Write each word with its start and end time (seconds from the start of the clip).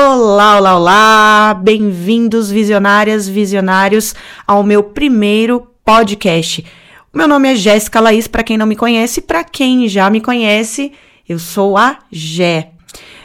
Olá, 0.00 0.58
olá, 0.58 0.76
olá! 0.76 1.54
Bem-vindos, 1.54 2.48
visionárias, 2.48 3.26
visionários, 3.26 4.14
ao 4.46 4.62
meu 4.62 4.80
primeiro 4.80 5.66
podcast. 5.84 6.64
Meu 7.12 7.26
nome 7.26 7.50
é 7.52 7.56
Jéssica 7.56 7.98
Laís, 7.98 8.28
para 8.28 8.44
quem 8.44 8.56
não 8.56 8.64
me 8.64 8.76
conhece, 8.76 9.20
para 9.20 9.42
quem 9.42 9.88
já 9.88 10.08
me 10.08 10.20
conhece, 10.20 10.92
eu 11.28 11.36
sou 11.36 11.76
a 11.76 11.98
Gé. 12.12 12.70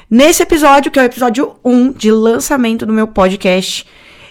Nesse 0.09 0.41
episódio, 0.41 0.91
que 0.91 0.97
é 0.97 1.03
o 1.03 1.05
episódio 1.05 1.55
1 1.63 1.91
de 1.91 2.11
lançamento 2.11 2.87
do 2.87 2.91
meu 2.91 3.05
podcast, 3.05 3.85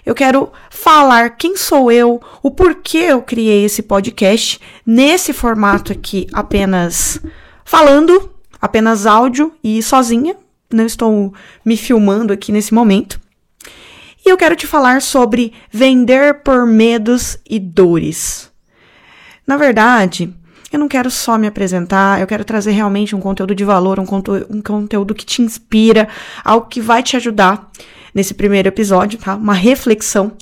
eu 0.05 0.13
quero 0.13 0.51
falar 0.69 1.37
quem 1.37 1.57
sou 1.57 1.93
eu, 1.93 2.21
o 2.43 2.51
porquê 2.51 3.05
eu 3.11 3.23
criei 3.23 3.65
esse 3.67 3.85
podcast 3.85 4.61
nesse 4.85 5.33
formato 5.33 5.93
aqui, 5.93 6.27
apenas 6.33 7.21
falando, 7.65 8.33
apenas 8.61 9.07
áudio 9.07 9.53
e 9.63 9.81
sozinha, 9.81 10.35
não 10.75 10.87
estou 10.87 11.33
me 11.65 11.77
filmando 11.77 12.33
aqui 12.33 12.53
nesse 12.53 12.73
momento. 12.73 13.21
E 14.25 14.31
eu 14.31 14.37
quero 14.37 14.55
te 14.55 14.67
falar 14.67 15.03
sobre 15.03 15.53
vender 15.71 16.43
por 16.43 16.65
medos 16.65 17.39
e 17.49 17.59
dores. 17.59 18.51
Na 19.47 19.57
verdade, 19.57 20.33
eu 20.73 20.79
não 20.79 20.89
quero 20.89 21.11
só 21.11 21.37
me 21.37 21.47
apresentar, 21.47 22.21
eu 22.21 22.27
quero 22.27 22.45
trazer 22.45 22.71
realmente 22.71 23.15
um 23.15 23.21
conteúdo 23.21 23.55
de 23.55 23.65
valor, 23.65 23.99
um, 23.99 24.07
conteúdo, 24.07 24.47
um 24.49 24.63
conteúdo 24.63 25.15
que 25.15 25.27
te 25.27 25.43
inspira, 25.43 26.09
algo 26.45 26.69
que 26.69 26.81
vai 26.81 27.03
te 27.03 27.17
ajudar 27.17 27.71
nesse 28.15 28.33
primeiro 28.33 28.69
episódio, 28.69 29.19
tá? 29.19 29.35
Uma 29.35 29.55
reflexão. 29.55 30.33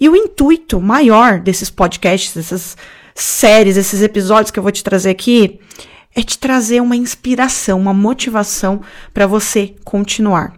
E 0.00 0.08
o 0.08 0.16
intuito 0.16 0.80
maior 0.80 1.38
desses 1.38 1.70
podcasts, 1.70 2.34
dessas 2.34 2.76
séries, 3.14 3.76
esses 3.76 4.02
episódios 4.02 4.50
que 4.50 4.58
eu 4.58 4.62
vou 4.62 4.72
te 4.72 4.82
trazer 4.82 5.10
aqui, 5.10 5.60
é 6.14 6.22
te 6.22 6.38
trazer 6.38 6.80
uma 6.80 6.96
inspiração, 6.96 7.78
uma 7.78 7.94
motivação 7.94 8.80
para 9.14 9.26
você 9.26 9.74
continuar. 9.84 10.54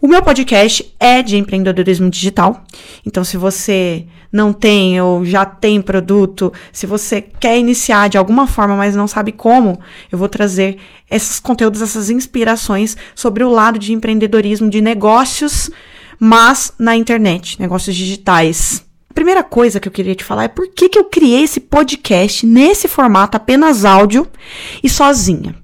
O 0.00 0.08
meu 0.08 0.22
podcast 0.22 0.94
é 0.98 1.22
de 1.22 1.36
empreendedorismo 1.36 2.08
digital. 2.08 2.64
Então, 3.04 3.22
se 3.22 3.36
você 3.36 4.06
não 4.32 4.50
tem 4.50 4.98
ou 4.98 5.26
já 5.26 5.44
tem 5.44 5.82
produto, 5.82 6.50
se 6.72 6.86
você 6.86 7.20
quer 7.20 7.58
iniciar 7.58 8.08
de 8.08 8.16
alguma 8.16 8.46
forma, 8.46 8.76
mas 8.76 8.96
não 8.96 9.06
sabe 9.06 9.30
como, 9.30 9.78
eu 10.10 10.16
vou 10.16 10.28
trazer 10.28 10.78
esses 11.10 11.38
conteúdos, 11.38 11.82
essas 11.82 12.08
inspirações 12.08 12.96
sobre 13.14 13.44
o 13.44 13.50
lado 13.50 13.78
de 13.78 13.92
empreendedorismo 13.92 14.70
de 14.70 14.80
negócios, 14.80 15.70
mas 16.18 16.72
na 16.78 16.96
internet, 16.96 17.60
negócios 17.60 17.94
digitais. 17.94 18.89
A 19.10 19.14
primeira 19.14 19.42
coisa 19.42 19.80
que 19.80 19.88
eu 19.88 19.92
queria 19.92 20.14
te 20.14 20.22
falar 20.22 20.44
é 20.44 20.48
por 20.48 20.68
que, 20.68 20.88
que 20.88 20.98
eu 20.98 21.04
criei 21.04 21.42
esse 21.42 21.58
podcast 21.58 22.46
nesse 22.46 22.86
formato 22.86 23.36
apenas 23.36 23.84
áudio 23.84 24.26
e 24.82 24.88
sozinha. 24.88 25.56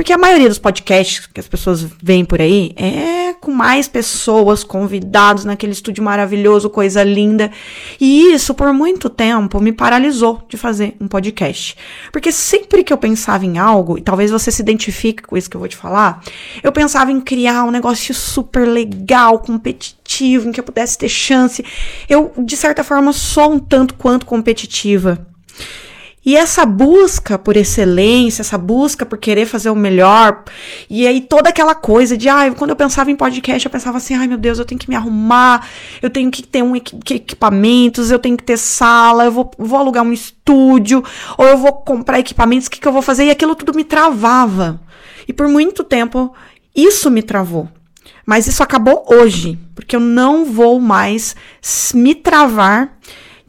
Porque 0.00 0.14
a 0.14 0.18
maioria 0.18 0.48
dos 0.48 0.58
podcasts 0.58 1.26
que 1.26 1.38
as 1.38 1.46
pessoas 1.46 1.86
veem 2.02 2.24
por 2.24 2.40
aí 2.40 2.72
é 2.74 3.34
com 3.34 3.50
mais 3.50 3.86
pessoas, 3.86 4.64
convidados 4.64 5.44
naquele 5.44 5.72
estúdio 5.72 6.02
maravilhoso, 6.02 6.70
coisa 6.70 7.04
linda. 7.04 7.52
E 8.00 8.32
isso, 8.32 8.54
por 8.54 8.72
muito 8.72 9.10
tempo, 9.10 9.60
me 9.60 9.72
paralisou 9.72 10.42
de 10.48 10.56
fazer 10.56 10.96
um 10.98 11.06
podcast. 11.06 11.76
Porque 12.10 12.32
sempre 12.32 12.82
que 12.82 12.90
eu 12.90 12.96
pensava 12.96 13.44
em 13.44 13.58
algo, 13.58 13.98
e 13.98 14.00
talvez 14.00 14.30
você 14.30 14.50
se 14.50 14.62
identifique 14.62 15.22
com 15.22 15.36
isso 15.36 15.50
que 15.50 15.56
eu 15.56 15.60
vou 15.60 15.68
te 15.68 15.76
falar, 15.76 16.24
eu 16.62 16.72
pensava 16.72 17.12
em 17.12 17.20
criar 17.20 17.64
um 17.64 17.70
negócio 17.70 18.14
super 18.14 18.66
legal, 18.66 19.40
competitivo, 19.40 20.48
em 20.48 20.52
que 20.52 20.60
eu 20.60 20.64
pudesse 20.64 20.96
ter 20.96 21.10
chance. 21.10 21.62
Eu, 22.08 22.32
de 22.38 22.56
certa 22.56 22.82
forma, 22.82 23.12
sou 23.12 23.52
um 23.52 23.58
tanto 23.58 23.92
quanto 23.92 24.24
competitiva. 24.24 25.26
E 26.24 26.36
essa 26.36 26.66
busca 26.66 27.38
por 27.38 27.56
excelência, 27.56 28.42
essa 28.42 28.58
busca 28.58 29.06
por 29.06 29.16
querer 29.16 29.46
fazer 29.46 29.70
o 29.70 29.74
melhor, 29.74 30.44
e 30.88 31.06
aí 31.06 31.22
toda 31.22 31.48
aquela 31.48 31.74
coisa 31.74 32.14
de, 32.14 32.28
ai, 32.28 32.48
ah, 32.48 32.54
quando 32.54 32.70
eu 32.70 32.76
pensava 32.76 33.10
em 33.10 33.16
podcast, 33.16 33.64
eu 33.64 33.70
pensava 33.70 33.96
assim, 33.96 34.14
ai 34.14 34.26
meu 34.26 34.36
Deus, 34.36 34.58
eu 34.58 34.66
tenho 34.66 34.78
que 34.78 34.88
me 34.88 34.94
arrumar, 34.94 35.66
eu 36.02 36.10
tenho 36.10 36.30
que 36.30 36.42
ter 36.42 36.62
um 36.62 36.76
equipamentos, 36.76 38.10
eu 38.10 38.18
tenho 38.18 38.36
que 38.36 38.44
ter 38.44 38.58
sala, 38.58 39.24
eu 39.24 39.32
vou, 39.32 39.50
vou 39.58 39.78
alugar 39.78 40.04
um 40.04 40.12
estúdio, 40.12 41.02
ou 41.38 41.46
eu 41.46 41.56
vou 41.56 41.72
comprar 41.72 42.20
equipamentos, 42.20 42.66
o 42.66 42.70
que, 42.70 42.80
que 42.80 42.86
eu 42.86 42.92
vou 42.92 43.02
fazer? 43.02 43.24
E 43.24 43.30
aquilo 43.30 43.56
tudo 43.56 43.72
me 43.74 43.84
travava. 43.84 44.78
E 45.26 45.32
por 45.32 45.48
muito 45.48 45.82
tempo, 45.82 46.34
isso 46.76 47.10
me 47.10 47.22
travou. 47.22 47.66
Mas 48.26 48.46
isso 48.46 48.62
acabou 48.62 49.06
hoje, 49.08 49.58
porque 49.74 49.96
eu 49.96 50.00
não 50.00 50.44
vou 50.44 50.80
mais 50.80 51.34
me 51.94 52.14
travar 52.14 52.98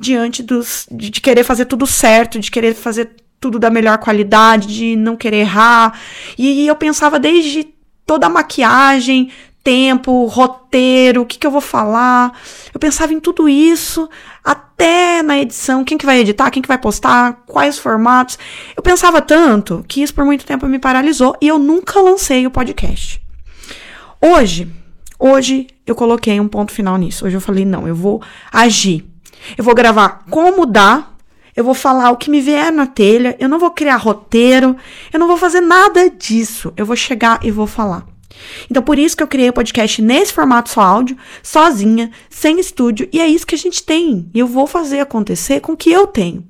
diante 0.02 0.42
dos, 0.42 0.88
de, 0.92 1.10
de 1.10 1.22
querer 1.22 1.44
fazer 1.44 1.66
tudo 1.66 1.86
certo, 1.86 2.40
de 2.40 2.50
querer 2.50 2.74
fazer 2.74 3.12
tudo 3.40 3.60
da 3.60 3.70
melhor 3.70 3.98
qualidade, 4.00 4.68
de 4.68 4.96
não 4.96 5.16
querer 5.16 5.42
errar. 5.42 6.00
E, 6.38 6.64
e 6.64 6.68
eu 6.68 6.76
pensava 6.76 7.20
desde 7.20 7.68
toda 8.06 8.26
a 8.26 8.30
maquiagem, 8.30 9.32
tempo, 9.64 10.26
roteiro, 10.26 11.22
o 11.22 11.26
que, 11.26 11.38
que 11.38 11.46
eu 11.46 11.52
vou 11.52 11.62
falar. 11.62 12.38
Eu 12.74 12.80
pensava 12.80 13.14
em 13.14 13.20
tudo 13.20 13.48
isso, 13.48 14.10
até 14.44 15.22
na 15.22 15.38
edição, 15.40 15.84
quem 15.84 15.98
que 15.98 16.06
vai 16.06 16.20
editar, 16.20 16.50
quem 16.50 16.62
que 16.62 16.68
vai 16.68 16.80
postar, 16.80 17.44
quais 17.46 17.78
formatos. 17.78 18.40
Eu 18.76 18.82
pensava 18.82 19.22
tanto 19.22 19.86
que 19.88 20.02
isso 20.02 20.14
por 20.14 20.26
muito 20.26 20.46
tempo 20.46 20.68
me 20.68 20.80
paralisou 20.80 21.36
e 21.40 21.48
eu 21.48 21.60
nunca 21.60 22.00
lancei 22.00 22.46
o 22.48 22.52
podcast. 22.52 23.22
Hoje, 24.20 24.68
hoje 25.20 25.68
eu 25.86 25.96
coloquei 25.96 26.40
um 26.40 26.48
ponto 26.48 26.72
final 26.72 26.98
nisso. 26.98 27.26
Hoje 27.26 27.38
eu 27.38 27.42
falei, 27.42 27.66
não, 27.66 27.88
eu 27.88 27.96
vou 27.96 28.22
agir. 28.52 29.11
Eu 29.58 29.64
vou 29.64 29.76
gravar 29.76 30.26
como 30.30 30.66
dá, 30.66 31.08
eu 31.56 31.64
vou 31.64 31.74
falar 31.74 32.12
o 32.12 32.18
que 32.18 32.30
me 32.30 32.42
vier 32.42 32.72
na 32.72 32.88
telha, 32.88 33.36
eu 33.40 33.50
não 33.50 33.60
vou 33.60 33.72
criar 33.72 33.98
roteiro, 33.98 34.76
eu 35.12 35.20
não 35.20 35.28
vou 35.28 35.38
fazer 35.38 35.62
nada 35.62 36.10
disso. 36.10 36.74
Eu 36.78 36.86
vou 36.86 36.96
chegar 36.96 37.40
e 37.44 37.52
vou 37.52 37.68
falar. 37.68 38.06
Então, 38.70 38.82
por 38.82 38.98
isso 38.98 39.16
que 39.16 39.24
eu 39.24 39.28
criei 39.28 39.50
o 39.50 39.54
podcast 39.54 40.02
nesse 40.02 40.34
formato 40.34 40.70
só 40.70 40.82
áudio, 40.82 41.18
sozinha, 41.44 42.10
sem 42.30 42.60
estúdio, 42.60 43.08
e 43.12 43.20
é 43.20 43.28
isso 43.28 43.46
que 43.46 43.56
a 43.56 43.58
gente 43.58 43.84
tem. 43.84 44.30
E 44.34 44.40
eu 44.40 44.48
vou 44.48 44.66
fazer 44.66 45.00
acontecer 45.00 45.60
com 45.60 45.74
o 45.74 45.78
que 45.78 45.92
eu 45.92 46.08
tenho. 46.08 46.44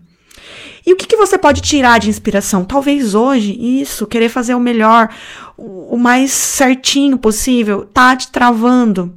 E 0.85 0.93
o 0.93 0.95
que, 0.95 1.05
que 1.05 1.15
você 1.15 1.37
pode 1.37 1.61
tirar 1.61 1.99
de 1.99 2.09
inspiração? 2.09 2.65
Talvez 2.65 3.13
hoje, 3.13 3.53
isso, 3.59 4.07
querer 4.07 4.29
fazer 4.29 4.55
o 4.55 4.59
melhor, 4.59 5.09
o 5.57 5.97
mais 5.97 6.31
certinho 6.31 7.17
possível, 7.17 7.85
tá 7.85 8.15
te 8.15 8.31
travando. 8.31 9.13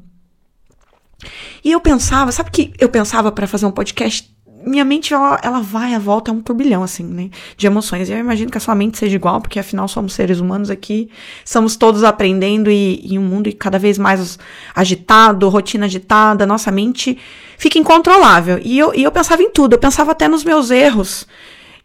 E 1.64 1.72
eu 1.72 1.80
pensava, 1.80 2.30
sabe 2.30 2.50
que 2.50 2.72
eu 2.78 2.90
pensava 2.90 3.32
para 3.32 3.46
fazer 3.46 3.64
um 3.64 3.70
podcast? 3.70 4.30
Minha 4.66 4.84
mente, 4.84 5.12
ela, 5.12 5.38
ela 5.42 5.60
vai, 5.60 5.94
a 5.94 5.98
volta, 5.98 6.30
é 6.30 6.34
um 6.34 6.40
turbilhão, 6.40 6.82
assim, 6.82 7.02
né? 7.02 7.30
De 7.56 7.66
emoções. 7.66 8.08
E 8.08 8.12
eu 8.12 8.18
imagino 8.18 8.50
que 8.50 8.58
a 8.58 8.60
sua 8.60 8.74
mente 8.74 8.98
seja 8.98 9.16
igual, 9.16 9.40
porque 9.40 9.58
afinal 9.58 9.88
somos 9.88 10.12
seres 10.12 10.40
humanos 10.40 10.70
aqui, 10.70 11.10
estamos 11.44 11.76
todos 11.76 12.04
aprendendo 12.04 12.70
e, 12.70 13.00
e 13.04 13.18
um 13.18 13.22
mundo 13.22 13.50
cada 13.56 13.78
vez 13.78 13.98
mais 13.98 14.38
agitado, 14.74 15.48
rotina 15.48 15.86
agitada, 15.86 16.46
nossa 16.46 16.70
mente 16.70 17.18
fica 17.56 17.78
incontrolável. 17.78 18.60
E 18.62 18.78
eu, 18.78 18.94
e 18.94 19.02
eu 19.02 19.12
pensava 19.12 19.42
em 19.42 19.50
tudo, 19.50 19.74
eu 19.74 19.78
pensava 19.78 20.12
até 20.12 20.28
nos 20.28 20.44
meus 20.44 20.70
erros 20.70 21.26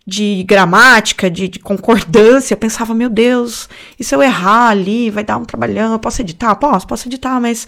de 0.05 0.43
gramática, 0.43 1.29
de, 1.29 1.47
de, 1.47 1.59
concordância, 1.59 2.53
eu 2.53 2.57
pensava, 2.57 2.95
meu 2.95 3.09
Deus, 3.09 3.69
e 3.97 4.03
se 4.03 4.15
eu 4.15 4.23
errar 4.23 4.69
ali, 4.69 5.09
vai 5.11 5.23
dar 5.23 5.37
um 5.37 5.45
trabalhão, 5.45 5.93
eu 5.93 5.99
posso 5.99 6.21
editar? 6.21 6.55
Posso, 6.55 6.87
posso 6.87 7.07
editar, 7.07 7.39
mas 7.39 7.67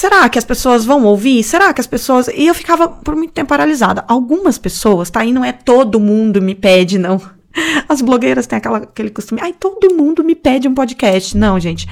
Será 0.00 0.26
que 0.30 0.38
as 0.38 0.46
pessoas 0.46 0.86
vão 0.86 1.04
ouvir? 1.04 1.44
Será 1.44 1.74
que 1.74 1.80
as 1.80 1.86
pessoas. 1.86 2.26
E 2.28 2.46
eu 2.46 2.54
ficava 2.54 2.88
por 2.88 3.14
muito 3.14 3.34
tempo 3.34 3.50
paralisada. 3.50 4.02
Algumas 4.08 4.56
pessoas, 4.56 5.10
tá? 5.10 5.22
E 5.26 5.30
não 5.30 5.44
é 5.44 5.52
todo 5.52 6.00
mundo 6.00 6.40
me 6.40 6.54
pede, 6.54 6.98
não. 6.98 7.20
As 7.86 8.00
blogueiras 8.00 8.46
têm 8.46 8.56
aquela, 8.56 8.78
aquele 8.78 9.10
costume. 9.10 9.42
Ai, 9.44 9.52
todo 9.52 9.94
mundo 9.94 10.24
me 10.24 10.34
pede 10.34 10.66
um 10.66 10.72
podcast. 10.72 11.36
Não, 11.36 11.60
gente. 11.60 11.86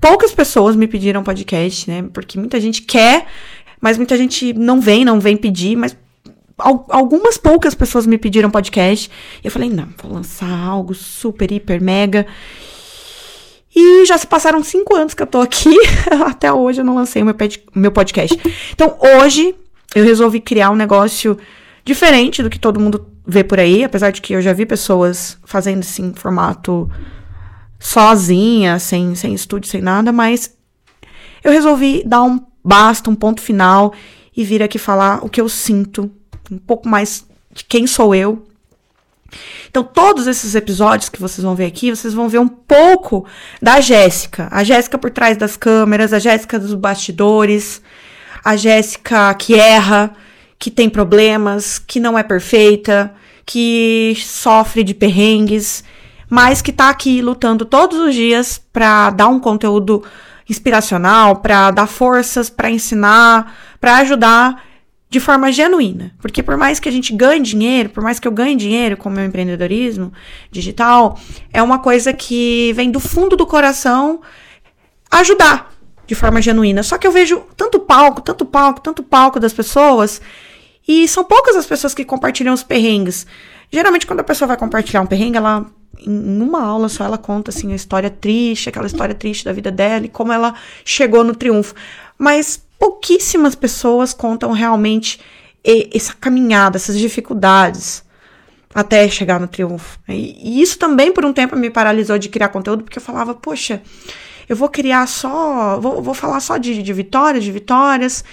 Poucas 0.00 0.32
pessoas 0.32 0.76
me 0.76 0.86
pediram 0.86 1.24
podcast, 1.24 1.90
né? 1.90 2.04
Porque 2.12 2.38
muita 2.38 2.60
gente 2.60 2.82
quer, 2.82 3.26
mas 3.80 3.96
muita 3.96 4.16
gente 4.16 4.52
não 4.52 4.80
vem, 4.80 5.04
não 5.04 5.18
vem 5.18 5.36
pedir, 5.36 5.74
mas 5.74 5.96
algumas 6.88 7.36
poucas 7.38 7.74
pessoas 7.74 8.06
me 8.06 8.18
pediram 8.18 8.52
podcast. 8.52 9.10
E 9.42 9.48
eu 9.48 9.50
falei, 9.50 9.68
não, 9.68 9.88
vou 10.00 10.12
lançar 10.12 10.48
algo 10.48 10.94
super, 10.94 11.50
hiper, 11.50 11.82
mega. 11.82 12.24
E 13.80 14.04
já 14.06 14.18
se 14.18 14.26
passaram 14.26 14.60
cinco 14.64 14.96
anos 14.96 15.14
que 15.14 15.22
eu 15.22 15.26
tô 15.26 15.40
aqui. 15.40 15.72
Até 16.26 16.52
hoje 16.52 16.80
eu 16.80 16.84
não 16.84 16.96
lancei 16.96 17.22
meu, 17.22 17.36
meu 17.72 17.92
podcast. 17.92 18.36
Então 18.72 18.98
hoje 18.98 19.54
eu 19.94 20.04
resolvi 20.04 20.40
criar 20.40 20.70
um 20.70 20.74
negócio 20.74 21.38
diferente 21.84 22.42
do 22.42 22.50
que 22.50 22.58
todo 22.58 22.80
mundo 22.80 23.06
vê 23.24 23.44
por 23.44 23.60
aí. 23.60 23.84
Apesar 23.84 24.10
de 24.10 24.20
que 24.20 24.32
eu 24.32 24.42
já 24.42 24.52
vi 24.52 24.66
pessoas 24.66 25.38
fazendo 25.44 25.78
assim, 25.78 26.12
formato 26.12 26.90
sozinha, 27.78 28.80
sem, 28.80 29.14
sem 29.14 29.32
estúdio, 29.32 29.70
sem 29.70 29.80
nada. 29.80 30.10
Mas 30.10 30.56
eu 31.44 31.52
resolvi 31.52 32.02
dar 32.04 32.24
um 32.24 32.40
basta, 32.64 33.08
um 33.08 33.14
ponto 33.14 33.40
final 33.40 33.94
e 34.36 34.42
vir 34.42 34.60
aqui 34.60 34.76
falar 34.76 35.24
o 35.24 35.28
que 35.28 35.40
eu 35.40 35.48
sinto. 35.48 36.10
Um 36.50 36.58
pouco 36.58 36.88
mais 36.88 37.24
de 37.52 37.62
quem 37.62 37.86
sou 37.86 38.12
eu 38.12 38.44
então, 39.68 39.84
todos 39.84 40.26
esses 40.26 40.54
episódios 40.54 41.08
que 41.08 41.20
vocês 41.20 41.44
vão 41.44 41.54
ver 41.54 41.66
aqui, 41.66 41.90
vocês 41.90 42.14
vão 42.14 42.28
ver 42.28 42.38
um 42.38 42.48
pouco 42.48 43.26
da 43.60 43.80
Jéssica. 43.80 44.48
A 44.50 44.64
Jéssica 44.64 44.96
por 44.96 45.10
trás 45.10 45.36
das 45.36 45.56
câmeras, 45.56 46.12
a 46.12 46.18
Jéssica 46.18 46.58
dos 46.58 46.74
bastidores, 46.74 47.82
a 48.44 48.56
Jéssica 48.56 49.34
que 49.34 49.54
erra, 49.54 50.12
que 50.58 50.70
tem 50.70 50.88
problemas, 50.88 51.78
que 51.78 52.00
não 52.00 52.18
é 52.18 52.22
perfeita, 52.22 53.12
que 53.44 54.14
sofre 54.16 54.82
de 54.82 54.94
perrengues, 54.94 55.84
mas 56.28 56.62
que 56.62 56.72
tá 56.72 56.88
aqui 56.88 57.20
lutando 57.20 57.64
todos 57.64 57.98
os 57.98 58.14
dias 58.14 58.60
para 58.72 59.10
dar 59.10 59.28
um 59.28 59.38
conteúdo 59.38 60.02
inspiracional, 60.48 61.36
para 61.36 61.70
dar 61.70 61.86
forças, 61.86 62.48
para 62.48 62.70
ensinar, 62.70 63.54
para 63.78 63.98
ajudar 63.98 64.67
de 65.10 65.20
forma 65.20 65.50
genuína. 65.50 66.14
Porque 66.20 66.42
por 66.42 66.56
mais 66.56 66.78
que 66.78 66.88
a 66.88 66.92
gente 66.92 67.12
ganhe 67.12 67.42
dinheiro, 67.42 67.88
por 67.88 68.02
mais 68.02 68.18
que 68.18 68.28
eu 68.28 68.32
ganhe 68.32 68.56
dinheiro 68.56 68.96
com 68.96 69.08
o 69.08 69.12
meu 69.12 69.24
empreendedorismo 69.24 70.12
digital, 70.50 71.18
é 71.52 71.62
uma 71.62 71.78
coisa 71.78 72.12
que 72.12 72.72
vem 72.74 72.90
do 72.90 73.00
fundo 73.00 73.36
do 73.36 73.46
coração 73.46 74.20
ajudar 75.10 75.72
de 76.06 76.14
forma 76.14 76.40
genuína. 76.40 76.82
Só 76.82 76.98
que 76.98 77.06
eu 77.06 77.12
vejo 77.12 77.42
tanto 77.56 77.78
palco, 77.80 78.20
tanto 78.20 78.44
palco, 78.44 78.80
tanto 78.80 79.02
palco 79.02 79.38
das 79.38 79.52
pessoas, 79.52 80.20
e 80.86 81.06
são 81.06 81.22
poucas 81.22 81.54
as 81.54 81.66
pessoas 81.66 81.94
que 81.94 82.04
compartilham 82.04 82.54
os 82.54 82.62
perrengues. 82.62 83.26
Geralmente, 83.70 84.06
quando 84.06 84.20
a 84.20 84.24
pessoa 84.24 84.48
vai 84.48 84.56
compartilhar 84.56 85.02
um 85.02 85.06
perrengue, 85.06 85.36
ela, 85.36 85.66
em 86.00 86.40
uma 86.40 86.62
aula 86.62 86.88
só, 86.88 87.04
ela 87.04 87.18
conta, 87.18 87.50
assim, 87.50 87.72
a 87.72 87.76
história 87.76 88.08
triste, 88.08 88.70
aquela 88.70 88.86
história 88.86 89.14
triste 89.14 89.44
da 89.44 89.52
vida 89.52 89.70
dela 89.70 90.06
e 90.06 90.08
como 90.08 90.32
ela 90.32 90.54
chegou 90.82 91.22
no 91.22 91.34
triunfo. 91.34 91.74
Mas 92.16 92.66
pouquíssimas 92.78 93.54
pessoas 93.54 94.14
contam 94.14 94.52
realmente 94.52 95.20
essa 95.92 96.14
caminhada, 96.14 96.76
essas 96.76 96.98
dificuldades 96.98 98.04
até 98.74 99.08
chegar 99.08 99.40
no 99.40 99.48
triunfo. 99.48 99.98
E 100.08 100.60
isso 100.60 100.78
também, 100.78 101.12
por 101.12 101.24
um 101.24 101.32
tempo, 101.32 101.56
me 101.56 101.70
paralisou 101.70 102.18
de 102.18 102.28
criar 102.28 102.48
conteúdo, 102.48 102.84
porque 102.84 102.98
eu 102.98 103.02
falava, 103.02 103.34
poxa, 103.34 103.82
eu 104.48 104.54
vou 104.54 104.68
criar 104.68 105.06
só, 105.06 105.78
vou, 105.80 106.02
vou 106.02 106.14
falar 106.14 106.40
só 106.40 106.56
de, 106.56 106.82
de 106.82 106.92
vitórias, 106.92 107.44
de 107.44 107.52
vitórias, 107.52 108.24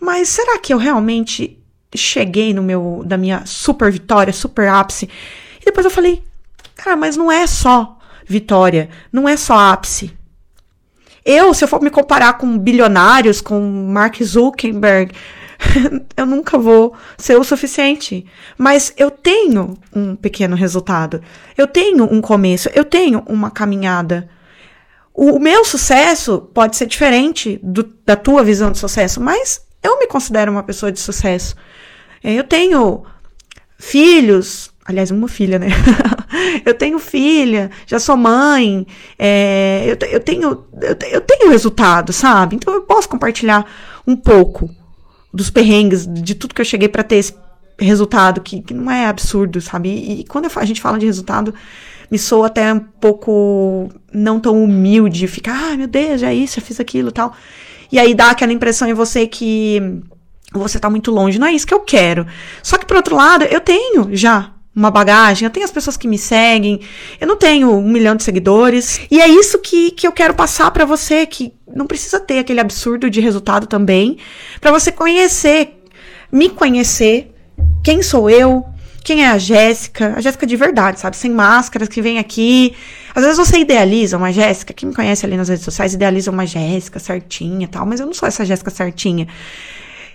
mas 0.00 0.28
será 0.28 0.58
que 0.58 0.72
eu 0.72 0.78
realmente 0.78 1.58
cheguei 1.94 2.54
no 2.54 2.62
meu, 2.62 3.02
da 3.04 3.16
minha 3.16 3.44
super 3.44 3.90
vitória, 3.90 4.32
super 4.32 4.68
ápice? 4.68 5.08
E 5.60 5.64
depois 5.64 5.84
eu 5.84 5.90
falei, 5.90 6.22
cara, 6.74 6.96
mas 6.96 7.16
não 7.16 7.30
é 7.30 7.46
só 7.46 7.98
vitória, 8.26 8.88
não 9.12 9.28
é 9.28 9.36
só 9.36 9.56
ápice. 9.58 10.12
Eu, 11.24 11.52
se 11.52 11.64
eu 11.64 11.68
for 11.68 11.82
me 11.82 11.90
comparar 11.90 12.34
com 12.34 12.58
bilionários, 12.58 13.40
com 13.40 13.60
Mark 13.60 14.22
Zuckerberg, 14.22 15.12
eu 16.16 16.26
nunca 16.26 16.58
vou 16.58 16.94
ser 17.18 17.36
o 17.36 17.44
suficiente. 17.44 18.26
Mas 18.56 18.92
eu 18.96 19.10
tenho 19.10 19.76
um 19.94 20.16
pequeno 20.16 20.56
resultado. 20.56 21.22
Eu 21.56 21.66
tenho 21.66 22.04
um 22.04 22.20
começo. 22.20 22.70
Eu 22.74 22.84
tenho 22.84 23.22
uma 23.26 23.50
caminhada. 23.50 24.28
O 25.12 25.38
meu 25.38 25.64
sucesso 25.64 26.48
pode 26.54 26.76
ser 26.76 26.86
diferente 26.86 27.60
do, 27.62 27.82
da 28.06 28.16
tua 28.16 28.42
visão 28.42 28.70
de 28.70 28.78
sucesso, 28.78 29.20
mas 29.20 29.60
eu 29.82 29.98
me 29.98 30.06
considero 30.06 30.50
uma 30.50 30.62
pessoa 30.62 30.90
de 30.90 31.00
sucesso. 31.00 31.54
É, 32.22 32.32
eu 32.32 32.44
tenho 32.44 33.04
filhos, 33.78 34.70
aliás, 34.84 35.10
uma 35.10 35.28
filha, 35.28 35.58
né? 35.58 35.68
eu 36.64 36.74
tenho 36.74 36.98
filha, 36.98 37.70
já 37.86 37.98
sou 37.98 38.16
mãe, 38.16 38.86
é, 39.18 39.84
eu, 39.86 40.08
eu, 40.08 40.20
tenho, 40.20 40.64
eu, 40.80 40.96
eu 41.10 41.20
tenho 41.20 41.50
resultado, 41.50 42.12
sabe? 42.12 42.56
Então 42.56 42.72
eu 42.74 42.82
posso 42.82 43.08
compartilhar 43.08 43.66
um 44.06 44.16
pouco 44.16 44.70
dos 45.32 45.50
perrengues, 45.50 46.06
de 46.06 46.34
tudo 46.34 46.54
que 46.54 46.60
eu 46.60 46.64
cheguei 46.64 46.88
para 46.88 47.02
ter 47.02 47.16
esse 47.16 47.34
resultado, 47.78 48.40
que, 48.40 48.60
que, 48.60 48.74
não 48.74 48.90
é 48.90 49.06
absurdo, 49.06 49.60
sabe? 49.60 49.88
E, 49.88 50.20
e 50.20 50.24
quando 50.24 50.50
a 50.54 50.64
gente 50.64 50.80
fala 50.80 50.98
de 50.98 51.06
resultado, 51.06 51.54
me 52.10 52.18
soa 52.18 52.48
até 52.48 52.72
um 52.72 52.80
pouco 52.80 53.88
não 54.12 54.40
tão 54.40 54.62
humilde, 54.62 55.26
ficar, 55.26 55.72
ah, 55.72 55.76
meu 55.76 55.86
Deus, 55.86 56.20
já 56.20 56.32
isso, 56.32 56.56
já 56.56 56.66
fiz 56.66 56.80
aquilo 56.80 57.12
tal. 57.12 57.32
E 57.90 57.98
aí 57.98 58.14
dá 58.14 58.30
aquela 58.30 58.52
impressão 58.52 58.88
em 58.88 58.94
você 58.94 59.26
que 59.26 59.80
você 60.52 60.78
tá 60.78 60.90
muito 60.90 61.10
longe. 61.10 61.38
Não 61.38 61.46
é 61.46 61.52
isso 61.52 61.66
que 61.66 61.74
eu 61.74 61.80
quero. 61.80 62.26
Só 62.62 62.76
que, 62.76 62.86
por 62.86 62.96
outro 62.96 63.16
lado, 63.16 63.44
eu 63.44 63.60
tenho 63.60 64.08
já 64.12 64.52
uma 64.74 64.90
bagagem, 64.90 65.44
eu 65.46 65.50
tenho 65.50 65.64
as 65.64 65.72
pessoas 65.72 65.96
que 65.96 66.06
me 66.06 66.16
seguem, 66.16 66.80
eu 67.20 67.26
não 67.26 67.36
tenho 67.36 67.72
um 67.72 67.88
milhão 67.88 68.14
de 68.14 68.22
seguidores. 68.22 69.00
E 69.10 69.20
é 69.20 69.28
isso 69.28 69.58
que, 69.58 69.90
que 69.90 70.06
eu 70.06 70.12
quero 70.12 70.34
passar 70.34 70.70
para 70.70 70.84
você, 70.84 71.26
que 71.26 71.52
não 71.74 71.86
precisa 71.86 72.20
ter 72.20 72.38
aquele 72.38 72.60
absurdo 72.60 73.10
de 73.10 73.20
resultado 73.20 73.66
também, 73.66 74.18
para 74.60 74.70
você 74.70 74.92
conhecer, 74.92 75.82
me 76.30 76.48
conhecer, 76.48 77.34
quem 77.82 78.02
sou 78.02 78.30
eu, 78.30 78.64
quem 79.02 79.24
é 79.24 79.28
a 79.28 79.38
Jéssica, 79.38 80.14
a 80.16 80.20
Jéssica 80.20 80.46
de 80.46 80.56
verdade, 80.56 81.00
sabe? 81.00 81.16
Sem 81.16 81.30
máscaras, 81.30 81.88
que 81.88 82.02
vem 82.02 82.18
aqui. 82.18 82.74
Às 83.14 83.24
vezes 83.24 83.38
você 83.38 83.58
idealiza 83.58 84.16
uma 84.16 84.32
Jéssica, 84.32 84.72
quem 84.72 84.88
me 84.88 84.94
conhece 84.94 85.24
ali 85.26 85.36
nas 85.36 85.48
redes 85.48 85.64
sociais 85.64 85.94
idealiza 85.94 86.30
uma 86.30 86.46
Jéssica 86.46 86.98
certinha 86.98 87.66
tal, 87.66 87.86
mas 87.86 87.98
eu 87.98 88.06
não 88.06 88.14
sou 88.14 88.28
essa 88.28 88.44
Jéssica 88.44 88.70
certinha. 88.70 89.26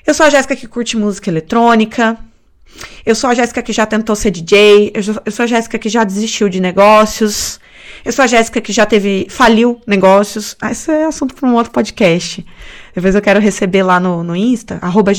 Eu 0.05 0.13
sou 0.13 0.25
a 0.25 0.29
Jéssica 0.29 0.55
que 0.55 0.67
curte 0.67 0.95
música 0.95 1.29
eletrônica. 1.29 2.17
Eu 3.05 3.15
sou 3.15 3.29
a 3.29 3.33
Jéssica 3.33 3.61
que 3.61 3.71
já 3.71 3.85
tentou 3.85 4.15
ser 4.15 4.31
DJ. 4.31 4.91
Eu 4.95 5.31
sou 5.31 5.43
a 5.43 5.47
Jéssica 5.47 5.77
que 5.77 5.89
já 5.89 6.03
desistiu 6.03 6.49
de 6.49 6.59
negócios. 6.59 7.59
Eu 8.03 8.11
sou 8.11 8.23
a 8.23 8.27
Jéssica 8.27 8.61
que 8.61 8.71
já 8.71 8.85
teve, 8.85 9.27
faliu 9.29 9.79
negócios. 9.85 10.55
Ah, 10.61 10.71
isso 10.71 10.91
é 10.91 11.05
assunto 11.05 11.33
para 11.33 11.47
um 11.47 11.55
outro 11.55 11.71
podcast. 11.71 12.45
Depois 12.93 13.15
eu 13.15 13.21
quero 13.21 13.39
receber 13.39 13.83
lá 13.83 13.99
no, 13.99 14.23
no 14.23 14.35
Insta, 14.35 14.79
arroba 14.81 15.11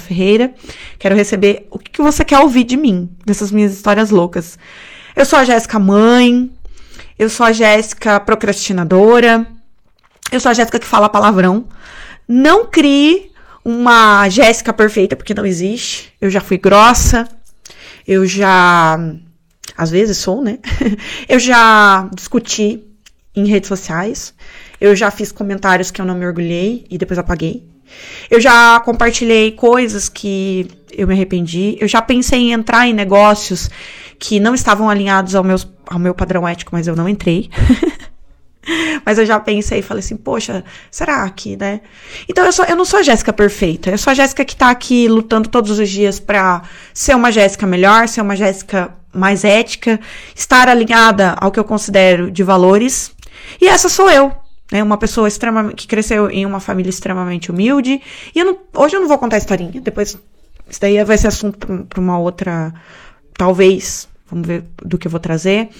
Ferreira. 0.00 0.52
Quero 0.98 1.14
receber 1.14 1.66
o 1.70 1.78
que 1.78 2.00
você 2.00 2.24
quer 2.24 2.38
ouvir 2.38 2.64
de 2.64 2.76
mim, 2.76 3.10
dessas 3.24 3.50
minhas 3.50 3.72
histórias 3.72 4.10
loucas. 4.10 4.58
Eu 5.14 5.24
sou 5.24 5.38
a 5.38 5.44
Jéssica 5.44 5.78
mãe. 5.78 6.50
Eu 7.18 7.28
sou 7.28 7.44
a 7.44 7.52
Jéssica 7.52 8.20
procrastinadora. 8.20 9.46
Eu 10.30 10.40
sou 10.40 10.50
a 10.50 10.54
Jéssica 10.54 10.78
que 10.78 10.86
fala 10.86 11.08
palavrão. 11.08 11.66
Não 12.26 12.66
crie 12.66 13.32
uma 13.68 14.26
Jéssica 14.30 14.72
perfeita, 14.72 15.14
porque 15.14 15.34
não 15.34 15.44
existe. 15.44 16.10
Eu 16.18 16.30
já 16.30 16.40
fui 16.40 16.56
grossa. 16.56 17.28
Eu 18.06 18.24
já. 18.24 18.98
Às 19.76 19.90
vezes 19.90 20.16
sou, 20.16 20.42
né? 20.42 20.58
eu 21.28 21.38
já 21.38 22.08
discuti 22.14 22.82
em 23.36 23.46
redes 23.46 23.68
sociais. 23.68 24.32
Eu 24.80 24.96
já 24.96 25.10
fiz 25.10 25.30
comentários 25.30 25.90
que 25.90 26.00
eu 26.00 26.06
não 26.06 26.14
me 26.14 26.24
orgulhei 26.24 26.86
e 26.88 26.96
depois 26.96 27.18
apaguei. 27.18 27.68
Eu 28.30 28.40
já 28.40 28.80
compartilhei 28.80 29.52
coisas 29.52 30.08
que 30.08 30.70
eu 30.90 31.06
me 31.06 31.12
arrependi. 31.12 31.76
Eu 31.78 31.86
já 31.86 32.00
pensei 32.00 32.40
em 32.40 32.52
entrar 32.52 32.88
em 32.88 32.94
negócios 32.94 33.68
que 34.18 34.40
não 34.40 34.54
estavam 34.54 34.88
alinhados 34.88 35.34
ao, 35.34 35.44
meus, 35.44 35.68
ao 35.86 35.98
meu 35.98 36.14
padrão 36.14 36.48
ético, 36.48 36.70
mas 36.72 36.86
eu 36.86 36.96
não 36.96 37.06
entrei. 37.06 37.50
mas 39.04 39.18
eu 39.18 39.26
já 39.26 39.38
pensei 39.40 39.80
e 39.80 39.82
falei 39.82 40.00
assim, 40.00 40.16
poxa, 40.16 40.64
será 40.90 41.28
que, 41.30 41.56
né? 41.56 41.80
Então 42.28 42.44
eu, 42.44 42.52
sou, 42.52 42.64
eu 42.64 42.76
não 42.76 42.84
sou 42.84 43.00
a 43.00 43.02
Jéssica 43.02 43.32
perfeita. 43.32 43.90
Eu 43.90 43.98
sou 43.98 44.10
a 44.10 44.14
Jéssica 44.14 44.44
que 44.44 44.56
tá 44.56 44.70
aqui 44.70 45.08
lutando 45.08 45.48
todos 45.48 45.78
os 45.78 45.88
dias 45.88 46.20
pra 46.20 46.62
ser 46.92 47.14
uma 47.14 47.30
Jéssica 47.32 47.66
melhor, 47.66 48.08
ser 48.08 48.20
uma 48.20 48.36
Jéssica 48.36 48.94
mais 49.12 49.44
ética, 49.44 49.98
estar 50.34 50.68
alinhada 50.68 51.34
ao 51.40 51.50
que 51.50 51.58
eu 51.58 51.64
considero 51.64 52.30
de 52.30 52.42
valores. 52.42 53.12
E 53.60 53.66
essa 53.66 53.88
sou 53.88 54.10
eu 54.10 54.32
né? 54.70 54.82
Uma 54.82 54.98
pessoa 54.98 55.26
extremamente 55.26 55.76
que 55.76 55.86
cresceu 55.86 56.30
em 56.30 56.44
uma 56.44 56.60
família 56.60 56.90
extremamente 56.90 57.50
humilde. 57.50 58.02
E 58.34 58.38
eu 58.38 58.44
não, 58.44 58.58
hoje 58.74 58.96
eu 58.96 59.00
não 59.00 59.08
vou 59.08 59.18
contar 59.18 59.38
historinha. 59.38 59.80
Depois 59.80 60.18
isso 60.68 60.80
daí 60.80 61.02
vai 61.04 61.16
ser 61.16 61.28
assunto 61.28 61.86
para 61.88 61.98
uma 62.00 62.18
outra, 62.18 62.74
talvez, 63.32 64.06
vamos 64.30 64.46
ver 64.46 64.64
do 64.82 64.98
que 64.98 65.06
eu 65.06 65.10
vou 65.10 65.18
trazer 65.20 65.70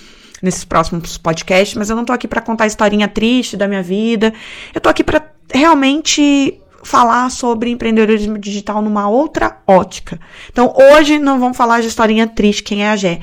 nesses 0.42 0.64
próximos 0.64 1.18
podcasts, 1.18 1.76
mas 1.76 1.90
eu 1.90 1.96
não 1.96 2.04
tô 2.04 2.12
aqui 2.12 2.28
para 2.28 2.40
contar 2.40 2.64
a 2.64 2.66
historinha 2.66 3.08
triste 3.08 3.56
da 3.56 3.68
minha 3.68 3.82
vida. 3.82 4.32
Eu 4.74 4.80
tô 4.80 4.88
aqui 4.88 5.02
para 5.02 5.22
realmente 5.52 6.60
falar 6.82 7.30
sobre 7.30 7.70
empreendedorismo 7.70 8.38
digital 8.38 8.80
numa 8.80 9.08
outra 9.08 9.58
ótica. 9.66 10.18
Então, 10.50 10.72
hoje 10.76 11.18
não 11.18 11.38
vamos 11.38 11.56
falar 11.56 11.80
de 11.80 11.88
historinha 11.88 12.26
triste, 12.26 12.62
quem 12.62 12.84
é 12.84 12.90
a 12.90 12.96
Gé. 12.96 13.20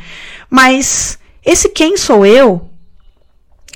Mas 0.50 1.18
esse 1.44 1.70
quem 1.70 1.98
sou 1.98 2.26
eu 2.26 2.70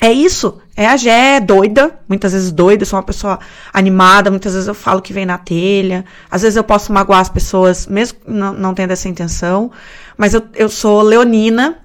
é 0.02 0.12
isso. 0.12 0.62
É 0.76 0.88
a 0.88 0.96
Gé, 0.96 1.40
doida, 1.42 2.00
muitas 2.08 2.32
vezes 2.32 2.52
doida, 2.52 2.86
sou 2.86 2.98
uma 2.98 3.04
pessoa 3.04 3.38
animada, 3.74 4.32
muitas 4.32 4.54
vezes 4.54 4.68
eu 4.68 4.74
falo 4.74 5.02
que 5.02 5.12
vem 5.12 5.26
na 5.26 5.38
telha, 5.38 6.06
às 6.32 6.42
vezes 6.42 6.56
eu 6.56 6.64
posso 6.64 6.94
magoar 6.94 7.20
as 7.20 7.28
pessoas, 7.28 7.86
mesmo 7.86 8.18
não, 8.26 8.54
não 8.54 8.74
tendo 8.74 8.92
essa 8.92 9.10
intenção, 9.10 9.72
mas 10.18 10.34
eu, 10.34 10.42
eu 10.56 10.70
sou 10.70 11.02
leonina, 11.02 11.80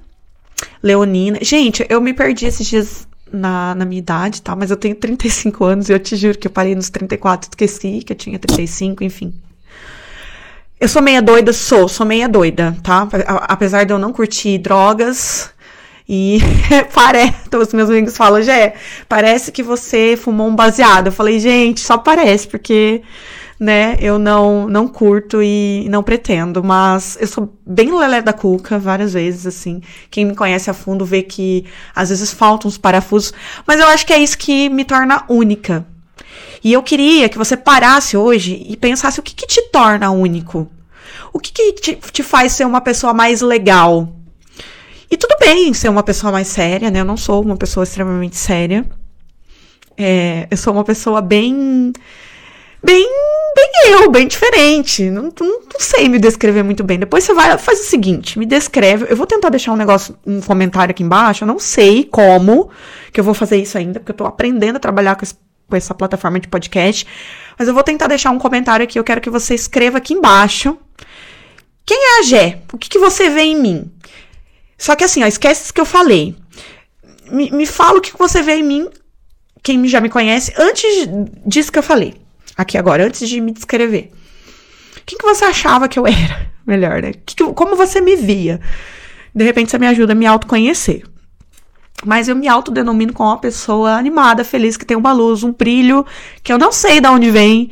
leonina. 0.83 1.39
Gente, 1.43 1.87
eu 1.89 2.01
me 2.01 2.13
perdi 2.13 2.47
esses 2.47 2.67
dias 2.67 3.07
na, 3.33 3.75
na 3.75 3.85
minha 3.85 3.99
idade, 3.99 4.43
tá? 4.43 4.55
Mas 4.55 4.71
eu 4.71 4.77
tenho 4.77 4.95
35 4.95 5.65
anos 5.65 5.89
e 5.89 5.93
eu 5.93 5.99
te 5.99 6.17
juro 6.17 6.39
que 6.39 6.47
eu 6.47 6.53
parei 6.53 6.75
nos 6.75 6.91
34, 6.91 7.51
esqueci 7.51 8.03
que 8.05 8.13
eu 8.13 8.17
tinha 8.17 8.39
35, 8.39 9.03
enfim. 9.03 9.35
Eu 10.81 10.89
sou 10.89 11.01
meia 11.01 11.23
doida, 11.23 11.53
sou, 11.53 11.89
sou 11.89 12.05
meia 12.05 12.29
doida, 12.29 12.77
tá? 12.83 13.09
Apesar 13.49 13.85
de 13.85 13.93
eu 13.93 13.99
não 13.99 14.13
curtir 14.13 14.59
drogas, 14.59 15.55
e 16.09 16.39
parece, 16.93 17.35
os 17.57 17.73
meus 17.73 17.89
amigos 17.89 18.17
falam, 18.17 18.43
Jé, 18.43 18.75
parece 19.09 19.51
que 19.51 19.63
você 19.63 20.17
fumou 20.17 20.49
um 20.49 20.55
baseado. 20.55 21.07
Eu 21.07 21.13
falei, 21.13 21.39
gente, 21.41 21.81
só 21.81 21.97
parece, 21.97 22.47
porque, 22.47 23.03
né, 23.59 23.97
eu 24.01 24.19
não, 24.19 24.69
não 24.69 24.89
curto 24.89 25.43
e 25.43 25.87
não 25.89 26.03
pretendo, 26.03 26.63
mas 26.63 27.17
eu 27.21 27.27
sou 27.27 27.57
bem 27.65 27.97
lelé 27.97 28.21
da 28.21 28.33
cuca 28.33 28.79
várias 28.79 29.13
vezes, 29.13 29.47
assim. 29.47 29.81
Quem 30.11 30.25
me 30.25 30.35
conhece 30.35 30.69
a 30.71 30.75
fundo 30.75 31.05
vê 31.05 31.23
que 31.23 31.65
às 31.95 32.09
vezes 32.09 32.33
faltam 32.33 32.69
uns 32.69 32.79
parafusos, 32.79 33.33
mas 33.67 33.81
eu 33.81 33.87
acho 33.87 34.07
que 34.07 34.13
é 34.13 34.19
isso 34.19 34.37
que 34.37 34.69
me 34.69 34.85
torna 34.85 35.25
única. 35.29 35.87
E 36.63 36.73
eu 36.73 36.83
queria 36.83 37.29
que 37.29 37.39
você 37.39 37.57
parasse 37.57 38.17
hoje 38.17 38.65
e 38.69 38.77
pensasse 38.77 39.21
o 39.21 39.23
que, 39.23 39.35
que 39.35 39.47
te 39.47 39.61
torna 39.71 40.11
único. 40.11 40.71
O 41.33 41.39
que, 41.39 41.53
que 41.53 41.73
te, 41.75 41.97
te 41.97 42.23
faz 42.23 42.53
ser 42.53 42.65
uma 42.65 42.81
pessoa 42.81 43.13
mais 43.13 43.41
legal? 43.41 44.09
E 45.11 45.17
tudo 45.17 45.37
bem 45.39 45.75
ser 45.75 45.89
uma 45.91 46.03
pessoa 46.03 46.33
mais 46.33 46.49
séria, 46.49 46.91
né? 46.91 47.01
Eu 47.01 47.05
não 47.05 47.17
sou 47.17 47.43
uma 47.43 47.57
pessoa 47.57 47.85
extremamente 47.85 48.37
séria. 48.37 48.85
É, 49.97 50.49
eu 50.51 50.57
sou 50.57 50.73
uma 50.73 50.85
pessoa 50.85 51.21
bem. 51.21 51.93
Bem, 52.85 53.09
bem 53.57 53.71
eu, 53.87 54.11
bem 54.11 54.29
diferente. 54.29 55.09
Não, 55.09 55.23
não, 55.23 55.33
não, 55.41 55.81
sei 55.81 56.07
me 56.07 56.19
descrever 56.19 56.63
muito 56.63 56.85
bem. 56.85 56.99
Depois 56.99 57.25
você 57.25 57.33
vai, 57.33 57.57
faz 57.57 57.81
o 57.81 57.85
seguinte, 57.85 58.39
me 58.39 58.45
descreve. 58.45 59.07
Eu 59.09 59.17
vou 59.17 59.27
tentar 59.27 59.49
deixar 59.49 59.73
um 59.73 59.77
negócio, 59.77 60.15
um 60.27 60.39
comentário 60.43 60.91
aqui 60.91 61.03
embaixo. 61.03 61.45
Eu 61.45 61.49
não 61.49 61.59
sei 61.59 62.05
como 62.05 62.69
que 63.11 63.19
eu 63.19 63.25
vou 63.25 63.33
fazer 63.33 63.57
isso 63.57 63.79
ainda, 63.79 64.01
porque 64.01 64.13
eu 64.13 64.17
tô 64.17 64.27
aprendendo 64.27 64.77
a 64.77 64.79
trabalhar 64.79 65.17
com, 65.17 65.25
esse, 65.25 65.35
com 65.67 65.75
essa 65.75 65.95
plataforma 65.95 66.39
de 66.39 66.47
podcast. 66.47 67.07
Mas 67.59 67.67
eu 67.67 67.73
vou 67.73 67.83
tentar 67.83 68.07
deixar 68.07 68.31
um 68.31 68.39
comentário 68.39 68.85
aqui. 68.85 68.99
Eu 68.99 69.05
quero 69.05 69.21
que 69.23 69.31
você 69.31 69.55
escreva 69.55 69.97
aqui 69.97 70.13
embaixo. 70.13 70.77
Quem 71.87 71.97
é 71.97 72.21
a 72.21 72.23
Gé? 72.23 72.59
O 72.71 72.77
que, 72.77 72.91
que 72.91 72.99
você 72.99 73.31
vê 73.31 73.45
em 73.45 73.57
mim? 73.57 73.91
Só 74.77 74.95
que 74.95 75.05
assim, 75.05 75.23
ó, 75.23 75.27
esquece 75.27 75.73
que 75.73 75.81
eu 75.81 75.87
falei. 75.87 76.37
Me, 77.31 77.51
me 77.51 77.65
fala 77.65 77.97
o 77.97 78.03
que 78.03 78.13
você 78.19 78.43
vê 78.43 78.57
em 78.57 78.63
mim, 78.63 78.91
quem 79.63 79.89
já 79.89 80.03
me 80.03 80.11
conhece, 80.11 80.53
antes 80.59 81.09
disso 81.47 81.73
que 81.73 81.79
eu 81.79 81.83
falei. 81.83 82.24
Aqui 82.57 82.79
agora, 82.79 83.05
antes 83.05 83.29
de 83.29 83.41
me 83.41 83.53
descrever. 83.53 84.13
Quem 85.05 85.19
que 85.19 85.25
você 85.25 85.45
achava 85.45 85.89
que 85.89 85.99
eu 85.99 86.07
era? 86.07 86.51
Melhor, 86.67 87.03
né? 87.03 87.13
Que, 87.27 87.35
como 87.53 87.77
você 87.77 88.01
me 88.01 88.17
via? 88.17 88.61
De 89.35 89.45
repente 89.45 89.71
você 89.71 89.79
me 89.79 89.87
ajuda 89.87 90.13
a 90.13 90.17
me 90.17 90.27
autoconhecer. 90.27 91.03
Mas 92.05 92.29
eu 92.29 92.37
me 92.37 92.49
autodenomino 92.49 93.13
como 93.13 93.31
uma 93.31 93.39
pessoa 93.39 93.95
animada, 93.95 94.45
feliz, 94.45 94.77
que 94.77 94.85
tem 94.85 94.97
uma 94.97 95.13
luz, 95.13 95.43
um 95.43 95.53
brilho, 95.53 96.05
que 96.43 96.53
eu 96.53 96.59
não 96.59 96.71
sei 96.71 97.01
de 97.01 97.09
onde 97.09 97.31
vem. 97.31 97.71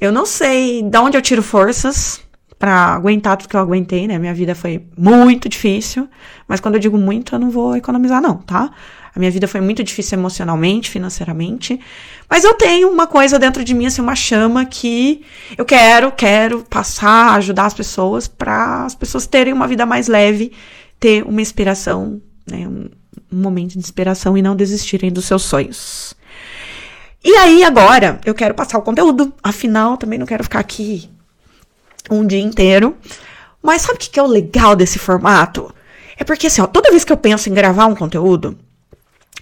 Eu 0.00 0.12
não 0.12 0.26
sei 0.26 0.82
de 0.82 0.98
onde 0.98 1.16
eu 1.16 1.22
tiro 1.22 1.42
forças 1.42 2.20
para 2.58 2.94
aguentar 2.94 3.36
tudo 3.36 3.48
que 3.48 3.56
eu 3.56 3.60
aguentei, 3.60 4.06
né? 4.06 4.18
Minha 4.18 4.34
vida 4.34 4.54
foi 4.54 4.86
muito 4.96 5.48
difícil, 5.48 6.08
mas 6.46 6.60
quando 6.60 6.74
eu 6.74 6.80
digo 6.80 6.96
muito, 6.96 7.34
eu 7.34 7.38
não 7.38 7.50
vou 7.50 7.76
economizar 7.76 8.20
não, 8.22 8.36
tá? 8.36 8.70
A 9.14 9.18
minha 9.18 9.30
vida 9.30 9.46
foi 9.46 9.60
muito 9.60 9.84
difícil 9.84 10.18
emocionalmente, 10.18 10.88
financeiramente, 10.88 11.78
mas 12.28 12.44
eu 12.44 12.54
tenho 12.54 12.90
uma 12.90 13.06
coisa 13.06 13.38
dentro 13.38 13.62
de 13.62 13.74
mim, 13.74 13.86
assim, 13.86 14.00
uma 14.00 14.16
chama 14.16 14.64
que 14.64 15.22
eu 15.56 15.66
quero, 15.66 16.10
quero 16.12 16.62
passar, 16.62 17.34
ajudar 17.34 17.66
as 17.66 17.74
pessoas 17.74 18.26
para 18.26 18.86
as 18.86 18.94
pessoas 18.94 19.26
terem 19.26 19.52
uma 19.52 19.68
vida 19.68 19.84
mais 19.84 20.08
leve, 20.08 20.52
ter 20.98 21.24
uma 21.24 21.42
inspiração, 21.42 22.22
né? 22.50 22.66
Um, 22.66 22.88
um 23.30 23.42
momento 23.42 23.72
de 23.72 23.78
inspiração 23.78 24.36
e 24.36 24.42
não 24.42 24.56
desistirem 24.56 25.12
dos 25.12 25.26
seus 25.26 25.42
sonhos. 25.42 26.14
E 27.24 27.36
aí, 27.36 27.62
agora, 27.62 28.20
eu 28.24 28.34
quero 28.34 28.54
passar 28.54 28.78
o 28.78 28.82
conteúdo. 28.82 29.32
Afinal, 29.42 29.96
também 29.96 30.18
não 30.18 30.26
quero 30.26 30.42
ficar 30.42 30.58
aqui 30.58 31.08
um 32.10 32.26
dia 32.26 32.40
inteiro. 32.40 32.96
Mas 33.62 33.82
sabe 33.82 33.94
o 33.94 33.98
que 33.98 34.18
é 34.18 34.22
o 34.22 34.26
legal 34.26 34.74
desse 34.74 34.98
formato? 34.98 35.72
É 36.16 36.24
porque, 36.24 36.48
assim, 36.48 36.60
ó, 36.60 36.66
toda 36.66 36.90
vez 36.90 37.04
que 37.04 37.12
eu 37.12 37.16
penso 37.16 37.48
em 37.48 37.54
gravar 37.54 37.86
um 37.86 37.94
conteúdo, 37.94 38.58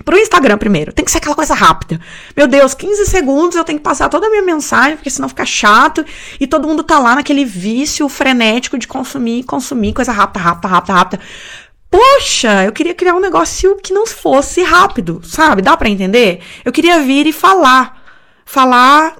pro 0.05 0.17
Instagram 0.17 0.57
primeiro, 0.57 0.93
tem 0.93 1.05
que 1.05 1.11
ser 1.11 1.19
aquela 1.19 1.35
coisa 1.35 1.55
rápida. 1.55 2.01
Meu 2.37 2.47
Deus, 2.47 2.75
15 2.75 3.07
segundos 3.07 3.57
eu 3.57 3.65
tenho 3.65 3.79
que 3.79 3.85
passar 3.85 4.09
toda 4.09 4.27
a 4.27 4.31
minha 4.31 4.43
mensagem, 4.43 4.97
porque 4.97 5.11
senão 5.11 5.29
fica 5.29 5.45
chato 5.45 6.05
e 6.39 6.47
todo 6.47 6.67
mundo 6.67 6.83
tá 6.83 6.99
lá 6.99 7.15
naquele 7.15 7.45
vício 7.45 8.09
frenético 8.09 8.79
de 8.79 8.89
consumir, 8.89 9.45
consumir 9.45 9.93
coisa 9.93 10.13
rápida, 10.13 10.41
rápida, 10.41 10.69
rápida, 10.69 10.93
rápida. 10.93 11.23
Poxa, 11.91 12.65
eu 12.65 12.73
queria 12.73 12.95
criar 12.95 13.15
um 13.15 13.21
negócio 13.21 13.77
que 13.83 13.93
não 13.93 14.07
fosse 14.07 14.63
rápido, 14.63 15.21
sabe? 15.25 15.61
Dá 15.61 15.77
para 15.77 15.89
entender? 15.89 16.41
Eu 16.65 16.71
queria 16.71 17.01
vir 17.01 17.27
e 17.27 17.33
falar. 17.33 18.01
Falar 18.45 19.17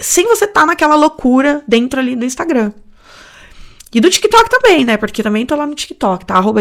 sem 0.00 0.26
você 0.26 0.44
estar 0.44 0.60
tá 0.60 0.66
naquela 0.66 0.94
loucura 0.94 1.62
dentro 1.66 1.98
ali 1.98 2.14
do 2.14 2.24
Instagram. 2.24 2.72
E 3.94 4.00
do 4.00 4.10
TikTok 4.10 4.50
também, 4.50 4.84
né? 4.84 4.96
Porque 4.96 5.22
também 5.22 5.46
tô 5.46 5.56
lá 5.56 5.66
no 5.66 5.74
TikTok, 5.74 6.26
tá? 6.26 6.34
Arroba 6.34 6.60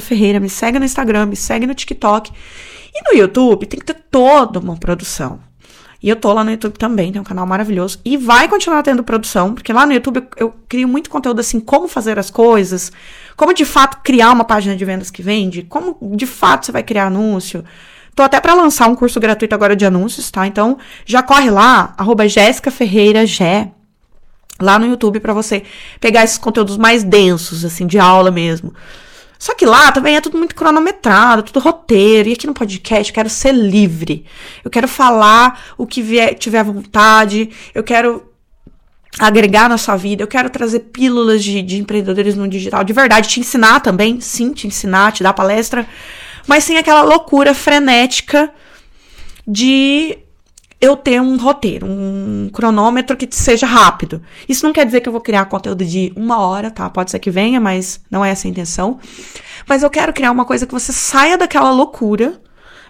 Ferreira. 0.00 0.40
Me 0.40 0.48
segue 0.48 0.78
no 0.78 0.84
Instagram, 0.84 1.26
me 1.26 1.36
segue 1.36 1.66
no 1.66 1.74
TikTok. 1.74 2.32
E 2.94 3.02
no 3.08 3.18
YouTube 3.18 3.66
tem 3.66 3.78
que 3.78 3.86
ter 3.86 4.02
toda 4.10 4.58
uma 4.58 4.76
produção. 4.76 5.40
E 6.02 6.08
eu 6.08 6.16
tô 6.16 6.32
lá 6.32 6.42
no 6.42 6.50
YouTube 6.50 6.78
também, 6.78 7.12
tem 7.12 7.20
um 7.20 7.24
canal 7.24 7.46
maravilhoso. 7.46 8.00
E 8.04 8.16
vai 8.16 8.48
continuar 8.48 8.82
tendo 8.82 9.04
produção, 9.04 9.54
porque 9.54 9.72
lá 9.72 9.84
no 9.84 9.92
YouTube 9.92 10.16
eu, 10.16 10.46
eu 10.46 10.54
crio 10.66 10.88
muito 10.88 11.10
conteúdo 11.10 11.40
assim, 11.40 11.60
como 11.60 11.86
fazer 11.86 12.18
as 12.18 12.30
coisas, 12.30 12.90
como 13.36 13.52
de 13.52 13.66
fato 13.66 13.98
criar 14.02 14.32
uma 14.32 14.44
página 14.44 14.74
de 14.74 14.84
vendas 14.84 15.10
que 15.10 15.22
vende, 15.22 15.62
como 15.62 15.98
de 16.16 16.26
fato 16.26 16.64
você 16.64 16.72
vai 16.72 16.82
criar 16.82 17.06
anúncio. 17.06 17.62
Tô 18.14 18.22
até 18.22 18.40
para 18.40 18.54
lançar 18.54 18.88
um 18.88 18.96
curso 18.96 19.20
gratuito 19.20 19.54
agora 19.54 19.76
de 19.76 19.84
anúncios, 19.84 20.30
tá? 20.30 20.46
Então, 20.46 20.78
já 21.04 21.22
corre 21.22 21.50
lá, 21.50 21.94
arroba 21.98 22.26
Jéssica 22.26 22.70
Ferreira 22.70 23.26
Gé, 23.26 23.70
lá 24.60 24.78
no 24.78 24.86
YouTube 24.86 25.20
para 25.20 25.32
você 25.32 25.62
pegar 26.00 26.24
esses 26.24 26.38
conteúdos 26.38 26.76
mais 26.76 27.02
densos, 27.02 27.64
assim, 27.64 27.86
de 27.86 27.98
aula 27.98 28.30
mesmo. 28.30 28.74
Só 29.38 29.54
que 29.54 29.64
lá 29.64 29.90
também 29.90 30.16
é 30.16 30.20
tudo 30.20 30.36
muito 30.36 30.54
cronometrado, 30.54 31.42
tudo 31.42 31.60
roteiro. 31.60 32.28
E 32.28 32.32
aqui 32.34 32.46
no 32.46 32.52
podcast 32.52 33.10
eu 33.10 33.14
quero 33.14 33.30
ser 33.30 33.52
livre. 33.52 34.26
Eu 34.62 34.70
quero 34.70 34.86
falar 34.86 35.74
o 35.78 35.86
que 35.86 36.02
vier, 36.02 36.34
tiver 36.34 36.62
vontade. 36.62 37.48
Eu 37.74 37.82
quero 37.82 38.22
agregar 39.18 39.68
na 39.68 39.78
sua 39.78 39.96
vida. 39.96 40.22
Eu 40.22 40.28
quero 40.28 40.50
trazer 40.50 40.80
pílulas 40.80 41.42
de, 41.42 41.62
de 41.62 41.78
empreendedorismo 41.78 42.46
digital 42.46 42.84
de 42.84 42.92
verdade. 42.92 43.30
Te 43.30 43.40
ensinar 43.40 43.80
também, 43.80 44.20
sim, 44.20 44.52
te 44.52 44.66
ensinar, 44.66 45.12
te 45.12 45.22
dar 45.22 45.32
palestra 45.32 45.88
mas 46.46 46.64
sem 46.64 46.78
aquela 46.78 47.02
loucura 47.02 47.54
frenética 47.54 48.52
de 49.46 50.18
eu 50.80 50.96
ter 50.96 51.20
um 51.20 51.36
roteiro, 51.36 51.86
um 51.86 52.48
cronômetro 52.52 53.16
que 53.16 53.28
seja 53.30 53.66
rápido. 53.66 54.22
Isso 54.48 54.64
não 54.64 54.72
quer 54.72 54.86
dizer 54.86 55.00
que 55.00 55.08
eu 55.08 55.12
vou 55.12 55.20
criar 55.20 55.44
conteúdo 55.44 55.84
de 55.84 56.12
uma 56.16 56.38
hora, 56.40 56.70
tá? 56.70 56.88
Pode 56.88 57.10
ser 57.10 57.18
que 57.18 57.30
venha, 57.30 57.60
mas 57.60 58.00
não 58.10 58.24
é 58.24 58.30
essa 58.30 58.48
a 58.48 58.50
intenção. 58.50 58.98
Mas 59.68 59.82
eu 59.82 59.90
quero 59.90 60.12
criar 60.12 60.30
uma 60.30 60.44
coisa 60.44 60.66
que 60.66 60.72
você 60.72 60.92
saia 60.92 61.36
daquela 61.36 61.70
loucura, 61.70 62.40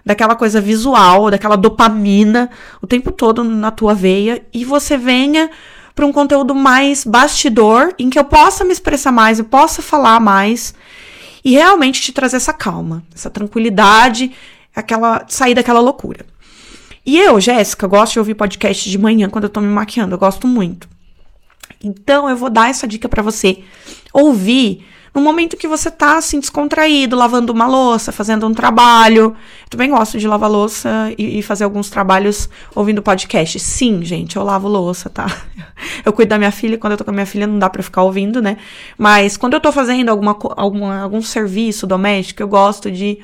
daquela 0.07 0.37
coisa 0.37 0.61
visual, 0.61 1.31
daquela 1.31 1.57
dopamina 1.57 2.49
o 2.81 2.87
tempo 2.87 3.11
todo 3.11 3.43
na 3.43 3.71
tua 3.73 3.93
veia 3.93 4.43
e 4.55 4.65
você 4.65 4.97
venha 4.97 5.51
para 5.95 6.07
um 6.07 6.13
conteúdo 6.13 6.55
mais 6.55 7.05
bastidor, 7.05 7.93
em 7.99 8.09
que 8.09 8.19
eu 8.19 8.25
possa 8.25 8.65
me 8.65 8.73
expressar 8.73 9.13
mais, 9.13 9.39
eu 9.39 9.45
possa 9.45 9.83
falar 9.83 10.21
mais 10.21 10.73
e 11.45 11.53
realmente 11.53 12.01
te 12.01 12.13
trazer 12.13 12.37
essa 12.37 12.53
calma, 12.53 13.03
essa 13.15 13.29
tranquilidade, 13.29 14.33
aquela 14.75 15.25
sair 15.29 15.55
daquela 15.55 15.81
loucura. 15.81 16.25
E 17.04 17.19
eu, 17.19 17.40
Jéssica, 17.40 17.87
gosto 17.87 18.14
de 18.14 18.19
ouvir 18.19 18.35
podcast 18.35 18.88
de 18.88 18.99
manhã 18.99 19.28
quando 19.28 19.45
eu 19.45 19.50
tô 19.50 19.61
me 19.61 19.69
maquiando, 19.69 20.14
eu 20.14 20.19
gosto 20.19 20.47
muito. 20.47 20.88
Então 21.83 22.28
eu 22.28 22.37
vou 22.37 22.50
dar 22.50 22.69
essa 22.69 22.87
dica 22.87 23.09
para 23.09 23.23
você 23.23 23.62
ouvir 24.12 24.87
no 25.14 25.21
momento 25.21 25.57
que 25.57 25.66
você 25.66 25.90
tá 25.90 26.19
assim 26.19 26.38
descontraído, 26.38 27.16
lavando 27.16 27.52
uma 27.52 27.66
louça, 27.66 28.12
fazendo 28.12 28.47
um 28.47 28.54
trabalho. 28.54 29.37
Eu 29.64 29.69
também 29.69 29.90
gosto 29.90 30.19
de 30.19 30.28
lavar 30.28 30.50
louça 30.50 31.12
e, 31.19 31.38
e, 31.38 31.42
fazer 31.42 31.64
alguns 31.64 31.90
trabalhos 31.90 32.49
ouvindo 32.75 33.02
podcast. 33.02 33.59
Sim, 33.59 34.04
gente, 34.04 34.37
eu 34.37 34.45
lavo 34.45 34.69
louça, 34.69 35.11
tá? 35.11 35.26
Eu 36.04 36.12
cuido 36.12 36.28
da 36.30 36.38
minha 36.38 36.52
filha, 36.52 36.76
quando 36.76 36.92
eu 36.92 36.97
tô 36.99 37.04
com 37.04 37.11
a 37.11 37.14
minha 37.14 37.26
filha 37.26 37.47
não 37.47 37.59
dá 37.59 37.69
para 37.69 37.83
ficar 37.83 38.02
ouvindo, 38.02 38.40
né? 38.42 38.59
Mas 38.99 39.37
quando 39.37 39.54
eu 39.54 39.61
tô 39.61 39.73
fazendo 39.73 40.11
alguma, 40.11 40.37
alguma 40.57 41.00
algum 41.00 41.23
serviço 41.23 41.87
doméstico, 41.87 42.42
eu 42.42 42.49
gosto 42.49 42.90
de 42.90 43.19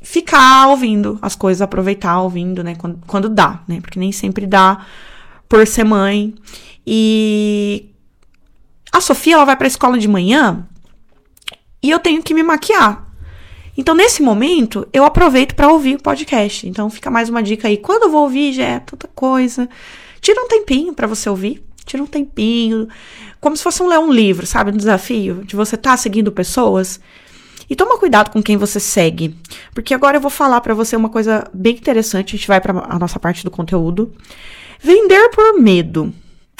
ficar 0.00 0.68
ouvindo 0.68 1.18
as 1.20 1.34
coisas, 1.34 1.60
aproveitar 1.60 2.20
ouvindo, 2.20 2.64
né, 2.64 2.74
quando, 2.74 2.98
quando 3.06 3.28
dá, 3.28 3.62
né? 3.68 3.80
Porque 3.80 3.98
nem 3.98 4.12
sempre 4.12 4.46
dá 4.46 4.86
por 5.48 5.66
ser 5.66 5.84
mãe. 5.84 6.34
E 6.86 7.90
a 8.92 9.00
Sofia 9.00 9.34
ela 9.34 9.44
vai 9.44 9.56
para 9.56 9.66
a 9.66 9.68
escola 9.68 9.98
de 9.98 10.08
manhã 10.08 10.66
e 11.82 11.90
eu 11.90 11.98
tenho 11.98 12.22
que 12.22 12.34
me 12.34 12.42
maquiar. 12.42 13.08
Então, 13.76 13.94
nesse 13.94 14.22
momento, 14.22 14.86
eu 14.92 15.04
aproveito 15.04 15.54
para 15.54 15.68
ouvir 15.68 15.96
o 15.96 16.02
podcast. 16.02 16.68
Então, 16.68 16.90
fica 16.90 17.10
mais 17.10 17.28
uma 17.28 17.42
dica 17.42 17.68
aí. 17.68 17.76
Quando 17.76 18.04
eu 18.04 18.10
vou 18.10 18.22
ouvir, 18.22 18.52
já 18.52 18.64
é 18.64 18.78
tanta 18.80 19.08
coisa. 19.14 19.68
Tira 20.20 20.42
um 20.42 20.48
tempinho 20.48 20.92
para 20.92 21.06
você 21.06 21.30
ouvir. 21.30 21.62
Tira 21.86 22.02
um 22.02 22.06
tempinho. 22.06 22.88
Como 23.40 23.56
se 23.56 23.62
fosse 23.62 23.82
um 23.82 23.88
ler 23.88 23.98
um 23.98 24.12
livro, 24.12 24.46
sabe? 24.46 24.70
Um 24.70 24.76
desafio 24.76 25.44
de 25.46 25.56
você 25.56 25.76
estar 25.76 25.92
tá 25.92 25.96
seguindo 25.96 26.30
pessoas. 26.30 27.00
E 27.70 27.76
toma 27.76 27.96
cuidado 27.96 28.32
com 28.32 28.42
quem 28.42 28.56
você 28.56 28.80
segue. 28.80 29.36
Porque 29.72 29.94
agora 29.94 30.16
eu 30.16 30.20
vou 30.20 30.30
falar 30.30 30.60
para 30.60 30.74
você 30.74 30.96
uma 30.96 31.08
coisa 31.08 31.48
bem 31.54 31.76
interessante. 31.76 32.34
A 32.34 32.36
gente 32.36 32.48
vai 32.48 32.60
para 32.60 32.72
a 32.72 32.98
nossa 32.98 33.20
parte 33.20 33.44
do 33.44 33.50
conteúdo. 33.50 34.12
Vender 34.80 35.30
por 35.30 35.54
medo 35.60 36.12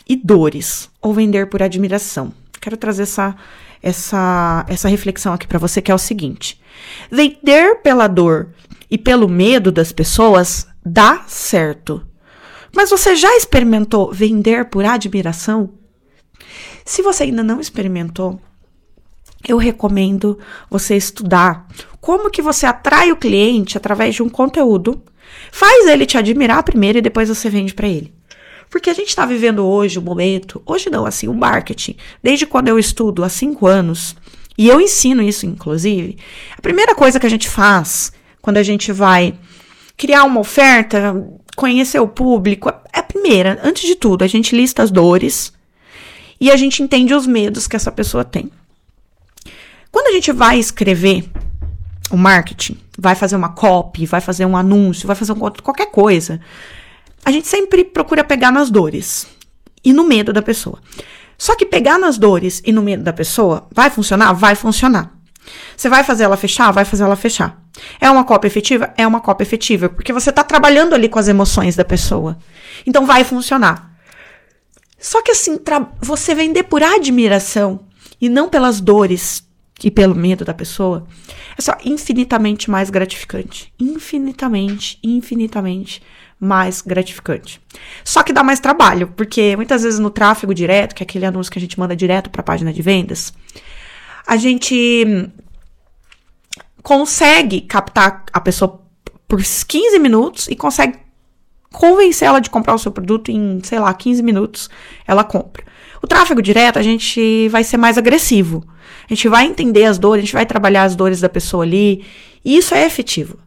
e 0.09 0.15
dores 0.15 0.89
ou 1.03 1.13
vender 1.13 1.49
por 1.49 1.65
admiração. 1.65 2.33
Quero 2.61 2.77
trazer 2.77 3.03
essa 3.03 3.35
essa 3.83 4.67
essa 4.69 4.89
reflexão 4.89 5.33
aqui 5.33 5.49
para 5.49 5.59
você 5.59 5.83
que 5.83 5.91
é 5.91 5.95
o 5.95 5.99
seguinte: 5.99 6.61
vender 7.11 7.83
pela 7.83 8.07
dor 8.07 8.51
e 8.89 8.97
pelo 8.97 9.29
medo 9.29 9.73
das 9.73 9.91
pessoas 9.91 10.69
dá 10.85 11.25
certo. 11.27 12.07
Mas 12.75 12.91
você 12.91 13.17
já 13.17 13.35
experimentou 13.37 14.13
vender 14.13 14.67
por 14.67 14.85
admiração? 14.85 15.71
Se 16.85 17.03
você 17.03 17.25
ainda 17.25 17.43
não 17.43 17.61
experimentou, 17.61 18.41
eu 19.47 19.57
recomendo 19.57 20.39
você 20.69 20.97
estudar 20.97 21.67
como 22.01 22.31
que 22.31 22.43
você 22.43 22.67
atrai 22.67 23.13
o 23.13 23.17
cliente 23.17 23.77
através 23.77 24.15
de 24.15 24.23
um 24.23 24.29
conteúdo, 24.29 25.03
faz 25.53 25.87
ele 25.87 26.07
te 26.07 26.17
admirar 26.17 26.63
primeiro 26.63 26.99
e 26.99 27.03
depois 27.03 27.29
você 27.29 27.51
vende 27.51 27.75
para 27.75 27.89
ele. 27.89 28.13
Porque 28.71 28.89
a 28.89 28.95
gente 28.95 29.09
está 29.09 29.27
vivendo 29.27 29.67
hoje 29.67 29.99
o 29.99 30.03
um 30.03 30.05
momento, 30.05 30.63
hoje 30.65 30.89
não, 30.89 31.05
assim, 31.05 31.27
o 31.27 31.35
marketing, 31.35 31.97
desde 32.23 32.47
quando 32.47 32.69
eu 32.69 32.79
estudo 32.79 33.25
há 33.25 33.29
cinco 33.29 33.67
anos, 33.67 34.15
e 34.57 34.69
eu 34.69 34.81
ensino 34.81 35.23
isso, 35.23 35.47
inclusive, 35.47 36.19
a 36.57 36.61
primeira 36.61 36.95
coisa 36.95 37.19
que 37.19 37.27
a 37.27 37.31
gente 37.31 37.49
faz 37.49 38.13
quando 38.41 38.59
a 38.59 38.63
gente 38.63 38.93
vai 38.93 39.35
criar 39.97 40.25
uma 40.25 40.41
oferta, 40.41 41.15
conhecer 41.57 41.99
o 41.99 42.09
público, 42.09 42.69
é 42.93 43.01
a 43.01 43.03
primeira. 43.03 43.61
Antes 43.63 43.83
de 43.83 43.95
tudo, 43.95 44.23
a 44.23 44.27
gente 44.27 44.57
lista 44.57 44.83
as 44.83 44.91
dores 44.91 45.53
e 46.41 46.51
a 46.51 46.57
gente 46.57 46.83
entende 46.83 47.13
os 47.13 47.27
medos 47.27 47.67
que 47.67 47.77
essa 47.77 47.91
pessoa 47.91 48.25
tem. 48.25 48.51
Quando 49.91 50.09
a 50.09 50.13
gente 50.13 50.33
vai 50.33 50.59
escrever 50.59 51.29
o 52.11 52.17
marketing, 52.17 52.79
vai 52.99 53.15
fazer 53.15 53.37
uma 53.37 53.51
copy, 53.51 54.07
vai 54.07 54.21
fazer 54.21 54.45
um 54.47 54.57
anúncio, 54.57 55.07
vai 55.07 55.17
fazer 55.17 55.33
um, 55.33 55.39
qualquer 55.63 55.91
coisa, 55.91 56.41
a 57.25 57.31
gente 57.31 57.49
sempre 57.49 57.85
procura 57.85 58.25
pegar 58.25 58.51
nas 58.51 58.71
dores 58.71 59.27
e 59.85 59.93
no 59.93 60.05
medo 60.05 60.33
da 60.33 60.43
pessoa. 60.43 60.79
Só 61.37 61.57
que 61.57 61.65
pegar 61.65 61.99
nas 61.99 62.19
dores 62.19 62.61
e 62.65 62.73
no 62.73 62.83
medo 62.83 63.03
da 63.03 63.13
pessoa 63.13 63.67
vai 63.73 63.89
funcionar? 63.89 64.33
Vai 64.33 64.55
funcionar. 64.55 65.15
Você 65.77 65.89
vai 65.89 66.05
fazer 66.05 66.25
ela 66.25 66.37
fechar? 66.37 66.71
Vai 66.71 66.85
fazer 66.85 67.03
ela 67.03 67.17
fechar. 67.17 67.63
É 68.01 68.11
uma 68.11 68.25
cópia 68.25 68.49
efetiva? 68.49 68.93
É 68.97 69.07
uma 69.07 69.21
cópia 69.21 69.45
efetiva, 69.45 69.89
porque 69.89 70.13
você 70.13 70.31
está 70.31 70.45
trabalhando 70.45 70.95
ali 70.95 71.09
com 71.09 71.19
as 71.19 71.29
emoções 71.29 71.77
da 71.77 71.85
pessoa. 71.85 72.37
Então 72.87 73.07
vai 73.07 73.25
funcionar. 73.25 73.91
Só 74.99 75.23
que 75.23 75.33
assim, 75.33 75.59
você 76.01 76.35
vender 76.35 76.65
por 76.65 76.83
admiração 76.83 77.87
e 78.21 78.29
não 78.29 78.51
pelas 78.51 78.81
dores 78.81 79.43
e 79.83 79.91
pelo 79.91 80.15
medo 80.15 80.45
da 80.45 80.55
pessoa, 80.55 81.07
é 81.57 81.61
só 81.61 81.77
infinitamente 81.85 82.71
mais 82.71 82.91
gratificante. 82.91 83.73
Infinitamente, 83.79 84.99
infinitamente 85.03 86.03
mais 86.39 86.81
gratificante. 86.81 87.61
Só 88.03 88.23
que 88.23 88.33
dá 88.33 88.43
mais 88.43 88.61
trabalho, 88.61 89.09
porque 89.15 89.55
muitas 89.57 89.83
vezes 89.83 89.99
no 89.99 90.11
tráfego 90.11 90.55
direto, 90.55 90.95
que 90.95 91.03
é 91.03 91.05
aquele 91.05 91.27
anúncio 91.27 91.53
que 91.53 91.59
a 91.59 91.61
gente 91.61 91.79
manda 91.79 91.95
direto 91.95 92.31
para 92.31 92.41
a 92.41 92.45
página 92.45 92.73
de 92.73 92.81
vendas, 92.81 93.33
a 94.27 94.37
gente 94.37 95.31
consegue 96.83 97.61
captar 97.63 98.25
a 98.33 98.41
pessoa 98.41 98.81
por 99.29 99.41
15 99.43 99.99
minutos 99.99 100.49
e 100.49 100.57
consegue 100.57 100.99
convencer 101.73 102.27
ela 102.27 102.41
de 102.41 102.51
comprar 102.51 102.75
o 102.75 102.79
seu 102.79 102.91
produto 102.91 103.31
em, 103.31 103.61
sei 103.63 103.79
lá, 103.79 103.93
15 103.93 104.23
minutos, 104.23 104.71
ela 105.07 105.23
compra. 105.23 105.65
O 106.03 106.07
tráfego 106.07 106.41
direto, 106.41 106.79
a 106.79 106.83
gente 106.83 107.49
vai 107.49 107.63
ser 107.63 107.77
mais 107.77 107.99
agressivo. 107.99 108.65
A 109.09 109.15
gente 109.15 109.29
vai 109.29 109.47
entender 109.47 109.85
as 109.85 109.99
dores, 109.99 110.23
a 110.23 110.25
gente 110.27 110.35
vai 110.35 110.47
trabalhar 110.47 110.85
as 110.85 110.97
dores 110.97 111.21
da 111.21 111.29
pessoa 111.29 111.65
ali, 111.65 112.05
e 112.45 112.57
isso 112.57 112.75
é 112.75 112.87
efetivo. 112.87 113.39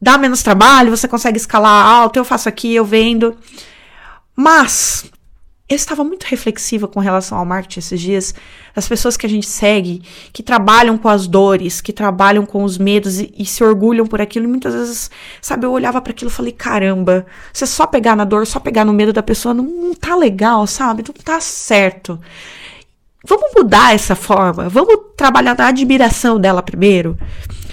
Dá 0.00 0.18
menos 0.18 0.42
trabalho, 0.42 0.90
você 0.90 1.06
consegue 1.06 1.36
escalar 1.36 1.86
alto, 1.86 2.18
eu 2.18 2.24
faço 2.24 2.48
aqui, 2.48 2.74
eu 2.74 2.84
vendo. 2.84 3.36
Mas 4.34 5.04
eu 5.72 5.76
estava 5.76 6.04
muito 6.04 6.24
reflexiva 6.24 6.86
com 6.86 7.00
relação 7.00 7.38
ao 7.38 7.44
marketing 7.44 7.78
esses 7.78 8.00
dias, 8.00 8.34
as 8.74 8.88
pessoas 8.88 9.16
que 9.16 9.26
a 9.26 9.28
gente 9.28 9.46
segue, 9.46 10.02
que 10.32 10.42
trabalham 10.42 10.98
com 10.98 11.08
as 11.08 11.26
dores, 11.26 11.80
que 11.80 11.92
trabalham 11.92 12.44
com 12.44 12.64
os 12.64 12.78
medos 12.78 13.20
e, 13.20 13.32
e 13.36 13.44
se 13.44 13.62
orgulham 13.62 14.06
por 14.06 14.20
aquilo. 14.20 14.46
E 14.46 14.48
muitas 14.48 14.74
vezes, 14.74 15.10
sabe, 15.40 15.66
eu 15.66 15.72
olhava 15.72 16.00
para 16.00 16.10
aquilo 16.10 16.30
e 16.30 16.34
falei: 16.34 16.52
caramba, 16.52 17.26
você 17.52 17.66
só 17.66 17.86
pegar 17.86 18.16
na 18.16 18.24
dor, 18.24 18.46
só 18.46 18.60
pegar 18.60 18.84
no 18.84 18.92
medo 18.92 19.12
da 19.12 19.22
pessoa 19.22 19.54
não, 19.54 19.64
não 19.64 19.94
tá 19.94 20.14
legal, 20.14 20.66
sabe? 20.66 21.04
Não 21.06 21.14
tá 21.14 21.40
certo. 21.40 22.20
Vamos 23.24 23.52
mudar 23.56 23.94
essa 23.94 24.16
forma, 24.16 24.68
vamos 24.68 24.96
trabalhar 25.16 25.56
na 25.56 25.68
admiração 25.68 26.40
dela 26.40 26.62
primeiro. 26.62 27.16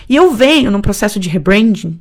E 0.08 0.16
eu 0.16 0.32
venho 0.32 0.70
num 0.70 0.82
processo 0.82 1.20
de 1.20 1.28
rebranding 1.28 2.00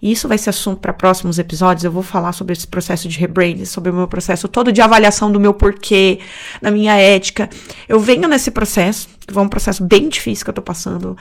e 0.00 0.12
isso 0.12 0.28
vai 0.28 0.38
ser 0.38 0.50
assunto 0.50 0.80
para 0.80 0.92
próximos 0.92 1.38
episódios. 1.38 1.84
Eu 1.84 1.92
vou 1.92 2.02
falar 2.02 2.32
sobre 2.32 2.52
esse 2.52 2.66
processo 2.66 3.08
de 3.08 3.18
rebranding, 3.18 3.64
sobre 3.64 3.90
o 3.90 3.94
meu 3.94 4.08
processo 4.08 4.48
todo 4.48 4.72
de 4.72 4.80
avaliação 4.80 5.30
do 5.30 5.40
meu 5.40 5.52
porquê, 5.52 6.20
da 6.62 6.70
minha 6.70 6.96
ética. 6.96 7.48
Eu 7.88 8.00
venho 8.00 8.28
nesse 8.28 8.50
processo, 8.50 9.08
que 9.26 9.36
é 9.36 9.40
um 9.40 9.48
processo 9.48 9.84
bem 9.84 10.08
difícil 10.08 10.44
que 10.44 10.50
eu 10.50 10.54
tô 10.54 10.62
passando, 10.62 11.16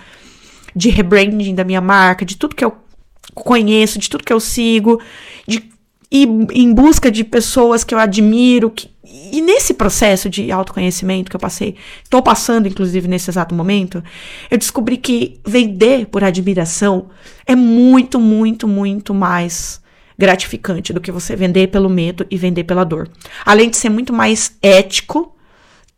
de 0.75 0.89
rebranding 0.89 1.55
da 1.55 1.63
minha 1.63 1.81
marca, 1.81 2.25
de 2.25 2.37
tudo 2.37 2.55
que 2.55 2.63
eu 2.63 2.75
conheço, 3.33 3.99
de 3.99 4.09
tudo 4.09 4.23
que 4.23 4.33
eu 4.33 4.39
sigo, 4.39 5.01
de 5.47 5.76
ir 6.11 6.27
em 6.51 6.73
busca 6.73 7.11
de 7.11 7.23
pessoas 7.23 7.83
que 7.83 7.93
eu 7.93 7.99
admiro, 7.99 8.69
que, 8.69 8.89
e 9.03 9.41
nesse 9.41 9.73
processo 9.73 10.29
de 10.29 10.51
autoconhecimento 10.51 11.29
que 11.29 11.35
eu 11.35 11.39
passei, 11.39 11.75
estou 12.03 12.21
passando 12.21 12.67
inclusive 12.67 13.07
nesse 13.07 13.29
exato 13.29 13.53
momento, 13.53 14.03
eu 14.49 14.57
descobri 14.57 14.97
que 14.97 15.39
vender 15.45 16.07
por 16.07 16.23
admiração 16.23 17.09
é 17.45 17.55
muito, 17.55 18.19
muito, 18.19 18.67
muito 18.67 19.13
mais 19.13 19.81
gratificante 20.17 20.91
do 20.91 21.01
que 21.01 21.11
você 21.11 21.35
vender 21.35 21.67
pelo 21.67 21.89
medo 21.89 22.25
e 22.31 22.37
vender 22.37 22.63
pela 22.63 22.83
dor. 22.83 23.09
Além 23.45 23.69
de 23.69 23.77
ser 23.77 23.89
muito 23.89 24.11
mais 24.11 24.57
ético 24.61 25.35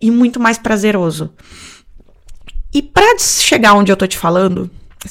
e 0.01 0.11
muito 0.11 0.39
mais 0.39 0.57
prazeroso. 0.57 1.33
E 2.73 2.81
para 2.81 3.17
chegar 3.17 3.73
onde 3.73 3.91
eu 3.91 3.97
tô 3.97 4.05
te 4.05 4.17
falando, 4.17 4.69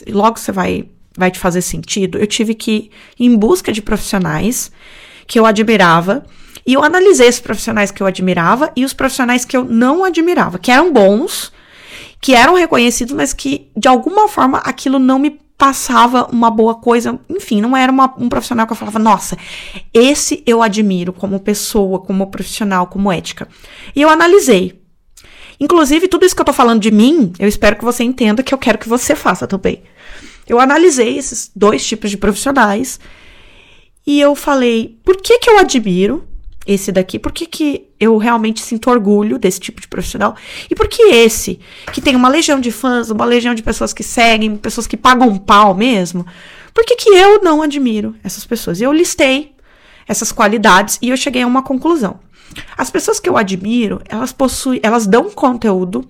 logo 0.09 0.38
você 0.38 0.53
vai 0.53 0.88
vai 1.18 1.31
te 1.31 1.38
fazer 1.38 1.61
sentido, 1.61 2.16
eu 2.16 2.26
tive 2.26 2.54
que 2.54 2.90
ir 3.18 3.26
em 3.26 3.37
busca 3.37 3.72
de 3.72 3.83
profissionais 3.83 4.70
que 5.26 5.38
eu 5.38 5.44
admirava 5.44 6.24
e 6.64 6.74
eu 6.74 6.85
analisei 6.85 7.28
os 7.28 7.40
profissionais 7.40 7.90
que 7.90 8.02
eu 8.02 8.07
admirava 8.07 8.70
e 8.76 8.85
os 8.85 8.92
profissionais 8.92 9.44
que 9.44 9.57
eu 9.57 9.64
não 9.64 10.04
admirava, 10.04 10.59
que 10.59 10.70
eram 10.70 10.92
bons, 10.92 11.52
que 12.20 12.35
eram 12.35 12.54
reconhecidos, 12.54 13.14
mas 13.14 13.33
que 13.33 13.70
de 13.76 13.88
alguma 13.88 14.28
forma 14.28 14.59
aquilo 14.59 14.98
não 14.98 15.18
me 15.18 15.38
passava 15.59 16.28
uma 16.31 16.50
boa 16.50 16.76
coisa. 16.76 17.18
Enfim, 17.28 17.61
não 17.61 17.76
era 17.76 17.90
uma, 17.90 18.14
um 18.16 18.28
profissional 18.28 18.64
que 18.66 18.72
eu 18.72 18.76
falava, 18.76 18.98
nossa, 19.00 19.37
esse 19.92 20.42
eu 20.46 20.62
admiro 20.62 21.12
como 21.12 21.40
pessoa, 21.40 21.98
como 21.98 22.28
profissional, 22.28 22.87
como 22.87 23.11
ética. 23.11 23.48
E 23.94 24.00
eu 24.00 24.09
analisei. 24.09 24.81
Inclusive, 25.61 26.07
tudo 26.07 26.24
isso 26.24 26.37
que 26.37 26.40
eu 26.40 26.46
tô 26.46 26.52
falando 26.52 26.81
de 26.81 26.92
mim, 26.92 27.33
eu 27.38 27.48
espero 27.48 27.74
que 27.74 27.85
você 27.85 28.04
entenda 28.04 28.44
que 28.44 28.54
eu 28.54 28.59
quero 28.59 28.78
que 28.78 28.88
você 28.88 29.16
faça 29.16 29.46
também. 29.46 29.83
Eu 30.48 30.58
analisei 30.58 31.18
esses 31.18 31.50
dois 31.54 31.87
tipos 31.87 32.11
de 32.11 32.16
profissionais 32.16 32.98
e 34.06 34.20
eu 34.20 34.34
falei, 34.34 34.98
por 35.04 35.16
que 35.18 35.38
que 35.38 35.50
eu 35.50 35.58
admiro 35.58 36.26
esse 36.66 36.90
daqui? 36.90 37.18
Por 37.18 37.32
que, 37.32 37.46
que 37.46 37.88
eu 38.00 38.16
realmente 38.16 38.61
sinto 38.61 38.90
orgulho 38.90 39.38
desse 39.38 39.61
tipo 39.61 39.80
de 39.80 39.88
profissional? 39.88 40.34
E 40.70 40.74
por 40.74 40.88
que 40.88 41.02
esse, 41.02 41.61
que 41.92 42.00
tem 42.00 42.16
uma 42.16 42.28
legião 42.28 42.61
de 42.61 42.70
fãs, 42.70 43.11
uma 43.11 43.24
legião 43.24 43.54
de 43.54 43.62
pessoas 43.62 43.92
que 43.92 44.02
seguem, 44.02 44.56
pessoas 44.56 44.87
que 44.87 44.96
pagam 44.96 45.28
um 45.28 45.38
pau 45.38 45.74
mesmo, 45.74 46.26
por 46.72 46.84
que, 46.84 46.96
que 46.96 47.11
eu 47.11 47.42
não 47.42 47.62
admiro 47.62 48.14
essas 48.22 48.44
pessoas? 48.44 48.80
E 48.80 48.84
eu 48.84 48.92
listei 48.92 49.54
essas 50.06 50.32
qualidades 50.32 50.98
e 51.02 51.11
eu 51.11 51.16
cheguei 51.16 51.42
a 51.42 51.46
uma 51.46 51.62
conclusão. 51.62 52.20
As 52.76 52.90
pessoas 52.90 53.20
que 53.20 53.28
eu 53.28 53.37
admiro, 53.37 54.00
elas 54.08 54.32
possuem, 54.32 54.80
elas 54.82 55.06
dão 55.06 55.30
conteúdo, 55.30 56.08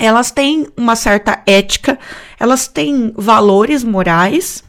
elas 0.00 0.30
têm 0.30 0.66
uma 0.76 0.96
certa 0.96 1.42
ética, 1.46 1.98
elas 2.38 2.66
têm 2.66 3.12
valores 3.14 3.84
morais 3.84 4.64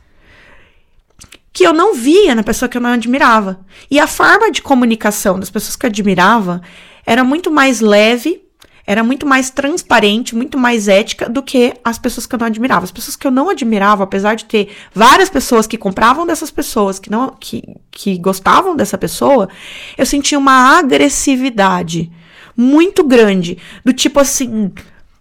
que 1.54 1.63
eu 1.63 1.74
não 1.74 1.96
via 1.96 2.36
na 2.36 2.44
pessoa 2.44 2.67
que 2.67 2.78
eu 2.78 2.82
não 2.82 2.91
admirava. 2.91 3.62
E 3.89 3.98
a 4.00 4.08
forma 4.08 4.52
de 4.52 4.62
comunicação 4.62 5.39
das 5.39 5.50
pessoas 5.50 5.78
que 5.78 5.86
eu 5.86 5.89
admirava 5.89 6.62
era 7.06 7.24
muito 7.24 7.50
mais 7.50 7.80
leve, 7.80 8.44
era 8.86 9.04
muito 9.04 9.26
mais 9.26 9.50
transparente, 9.50 10.36
muito 10.36 10.58
mais 10.58 10.89
ética 10.89 11.30
do 11.30 11.41
que 11.41 11.74
as 11.84 11.98
pessoas 11.98 12.26
que 12.26 12.36
eu 12.36 12.39
não 12.39 12.48
admirava. 12.48 12.84
As 12.84 12.91
pessoas 12.91 13.15
que 13.15 13.26
eu 13.26 13.32
não 13.32 13.50
admirava, 13.50 14.04
apesar 14.04 14.36
de 14.36 14.46
ter 14.46 14.70
várias 14.94 15.30
pessoas 15.30 15.65
que 15.65 15.78
compravam 15.78 16.26
dessas 16.26 16.52
pessoas, 16.52 17.00
que 17.00 17.10
não 17.10 17.36
que, 17.39 17.63
que 17.89 18.17
gostavam 18.17 18.76
dessa 18.76 18.98
pessoa, 18.98 19.48
eu 19.98 20.06
sentia 20.06 20.38
uma 20.38 20.78
agressividade 20.78 22.12
muito 22.56 23.04
grande, 23.04 23.58
do 23.84 23.94
tipo 23.94 24.20
assim, 24.20 24.72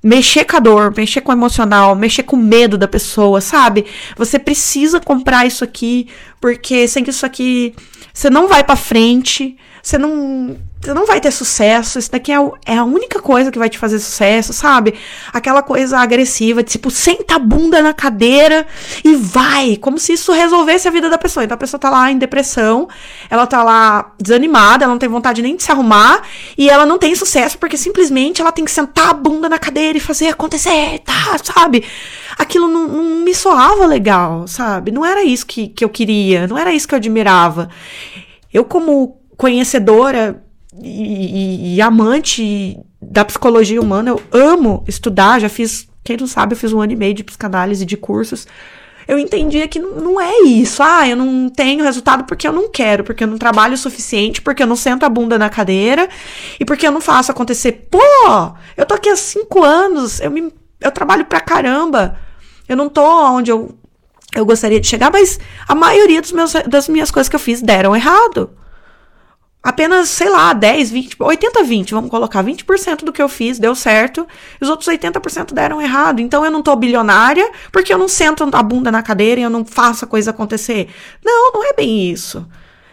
mexer 0.02 0.44
com 0.44 0.56
a 0.56 0.60
dor, 0.60 0.94
mexer 0.96 1.20
com 1.20 1.30
o 1.30 1.34
emocional, 1.34 1.94
mexer 1.94 2.22
com 2.22 2.36
o 2.36 2.42
medo 2.42 2.78
da 2.78 2.88
pessoa, 2.88 3.40
sabe? 3.40 3.84
Você 4.16 4.38
precisa 4.38 5.00
comprar 5.00 5.46
isso 5.46 5.62
aqui, 5.62 6.08
porque 6.40 6.88
sem 6.88 7.04
isso 7.08 7.26
aqui 7.26 7.74
você 8.12 8.30
não 8.30 8.48
vai 8.48 8.64
para 8.64 8.76
frente, 8.76 9.56
você 9.82 9.98
não 9.98 10.56
você 10.80 10.94
não 10.94 11.04
vai 11.04 11.20
ter 11.20 11.30
sucesso. 11.30 11.98
Isso 11.98 12.10
daqui 12.10 12.32
é, 12.32 12.40
o, 12.40 12.54
é, 12.64 12.76
a 12.76 12.84
única 12.84 13.20
coisa 13.20 13.50
que 13.50 13.58
vai 13.58 13.68
te 13.68 13.76
fazer 13.76 13.98
sucesso, 13.98 14.52
sabe? 14.52 14.94
Aquela 15.32 15.62
coisa 15.62 15.98
agressiva, 15.98 16.62
tipo, 16.62 16.90
senta 16.90 17.34
a 17.34 17.38
bunda 17.38 17.82
na 17.82 17.92
cadeira 17.92 18.66
e 19.04 19.14
vai, 19.14 19.76
como 19.76 19.98
se 19.98 20.14
isso 20.14 20.32
resolvesse 20.32 20.88
a 20.88 20.90
vida 20.90 21.10
da 21.10 21.18
pessoa. 21.18 21.44
Então 21.44 21.54
a 21.54 21.58
pessoa 21.58 21.78
tá 21.78 21.90
lá 21.90 22.10
em 22.10 22.16
depressão, 22.16 22.88
ela 23.28 23.46
tá 23.46 23.62
lá 23.62 24.12
desanimada, 24.18 24.84
ela 24.84 24.92
não 24.92 24.98
tem 24.98 25.08
vontade 25.08 25.42
nem 25.42 25.54
de 25.54 25.62
se 25.62 25.70
arrumar 25.70 26.22
e 26.56 26.70
ela 26.70 26.86
não 26.86 26.98
tem 26.98 27.14
sucesso 27.14 27.58
porque 27.58 27.76
simplesmente 27.76 28.40
ela 28.40 28.52
tem 28.52 28.64
que 28.64 28.70
sentar 28.70 29.10
a 29.10 29.14
bunda 29.14 29.48
na 29.50 29.58
cadeira 29.58 29.98
e 29.98 30.00
fazer 30.00 30.28
acontecer, 30.28 31.00
tá, 31.04 31.36
sabe? 31.44 31.84
Aquilo 32.40 32.68
não, 32.68 32.88
não 32.88 33.22
me 33.22 33.34
soava 33.34 33.84
legal, 33.84 34.48
sabe? 34.48 34.90
Não 34.90 35.04
era 35.04 35.22
isso 35.22 35.44
que, 35.44 35.68
que 35.68 35.84
eu 35.84 35.90
queria, 35.90 36.46
não 36.46 36.56
era 36.56 36.72
isso 36.72 36.88
que 36.88 36.94
eu 36.94 36.96
admirava. 36.96 37.68
Eu, 38.50 38.64
como 38.64 39.20
conhecedora 39.36 40.42
e, 40.82 41.74
e, 41.74 41.82
amante 41.82 42.78
da 42.98 43.26
psicologia 43.26 43.78
humana, 43.78 44.12
eu 44.12 44.22
amo 44.32 44.82
estudar, 44.88 45.38
já 45.38 45.50
fiz, 45.50 45.86
quem 46.02 46.16
não 46.16 46.26
sabe, 46.26 46.54
eu 46.54 46.56
fiz 46.56 46.72
um 46.72 46.80
ano 46.80 46.92
e 46.92 46.96
meio 46.96 47.12
de 47.12 47.22
psicanálise 47.22 47.84
de 47.84 47.98
cursos. 47.98 48.46
Eu 49.06 49.18
entendia 49.18 49.68
que 49.68 49.78
não, 49.78 49.96
não 49.96 50.18
é 50.18 50.40
isso. 50.44 50.82
Ah, 50.82 51.06
eu 51.06 51.16
não 51.16 51.50
tenho 51.50 51.84
resultado 51.84 52.24
porque 52.24 52.48
eu 52.48 52.52
não 52.54 52.70
quero, 52.70 53.04
porque 53.04 53.22
eu 53.22 53.28
não 53.28 53.36
trabalho 53.36 53.74
o 53.74 53.76
suficiente, 53.76 54.40
porque 54.40 54.62
eu 54.62 54.66
não 54.66 54.76
sento 54.76 55.04
a 55.04 55.10
bunda 55.10 55.38
na 55.38 55.50
cadeira 55.50 56.08
e 56.58 56.64
porque 56.64 56.86
eu 56.86 56.92
não 56.92 57.02
faço 57.02 57.30
acontecer. 57.30 57.86
Pô, 57.90 58.00
eu 58.78 58.86
tô 58.86 58.94
aqui 58.94 59.10
há 59.10 59.16
cinco 59.16 59.62
anos, 59.62 60.20
eu, 60.20 60.30
me, 60.30 60.50
eu 60.80 60.90
trabalho 60.90 61.26
pra 61.26 61.38
caramba. 61.42 62.29
Eu 62.70 62.76
não 62.76 62.88
tô 62.88 63.02
onde 63.02 63.50
eu 63.50 63.76
eu 64.32 64.46
gostaria 64.46 64.78
de 64.78 64.86
chegar, 64.86 65.10
mas 65.10 65.40
a 65.66 65.74
maioria 65.74 66.22
dos 66.22 66.30
meus, 66.30 66.52
das 66.68 66.88
minhas 66.88 67.10
coisas 67.10 67.28
que 67.28 67.34
eu 67.34 67.40
fiz 67.40 67.60
deram 67.60 67.96
errado. 67.96 68.48
Apenas, 69.60 70.08
sei 70.08 70.30
lá, 70.30 70.52
10, 70.52 70.92
20, 70.92 71.16
80, 71.18 71.64
20, 71.64 71.90
vamos 71.90 72.10
colocar 72.10 72.44
20% 72.44 73.02
do 73.02 73.12
que 73.12 73.20
eu 73.20 73.28
fiz 73.28 73.58
deu 73.58 73.74
certo, 73.74 74.24
e 74.60 74.64
os 74.64 74.70
outros 74.70 74.88
80% 74.88 75.52
deram 75.52 75.82
errado. 75.82 76.20
Então 76.20 76.44
eu 76.44 76.50
não 76.50 76.62
tô 76.62 76.76
bilionária 76.76 77.50
porque 77.72 77.92
eu 77.92 77.98
não 77.98 78.06
sento 78.06 78.48
a 78.52 78.62
bunda 78.62 78.92
na 78.92 79.02
cadeira 79.02 79.40
e 79.40 79.42
eu 79.42 79.50
não 79.50 79.64
faço 79.64 80.04
a 80.04 80.08
coisa 80.08 80.30
acontecer. 80.30 80.88
Não, 81.24 81.52
não 81.52 81.68
é 81.68 81.72
bem 81.72 82.08
isso. 82.08 82.46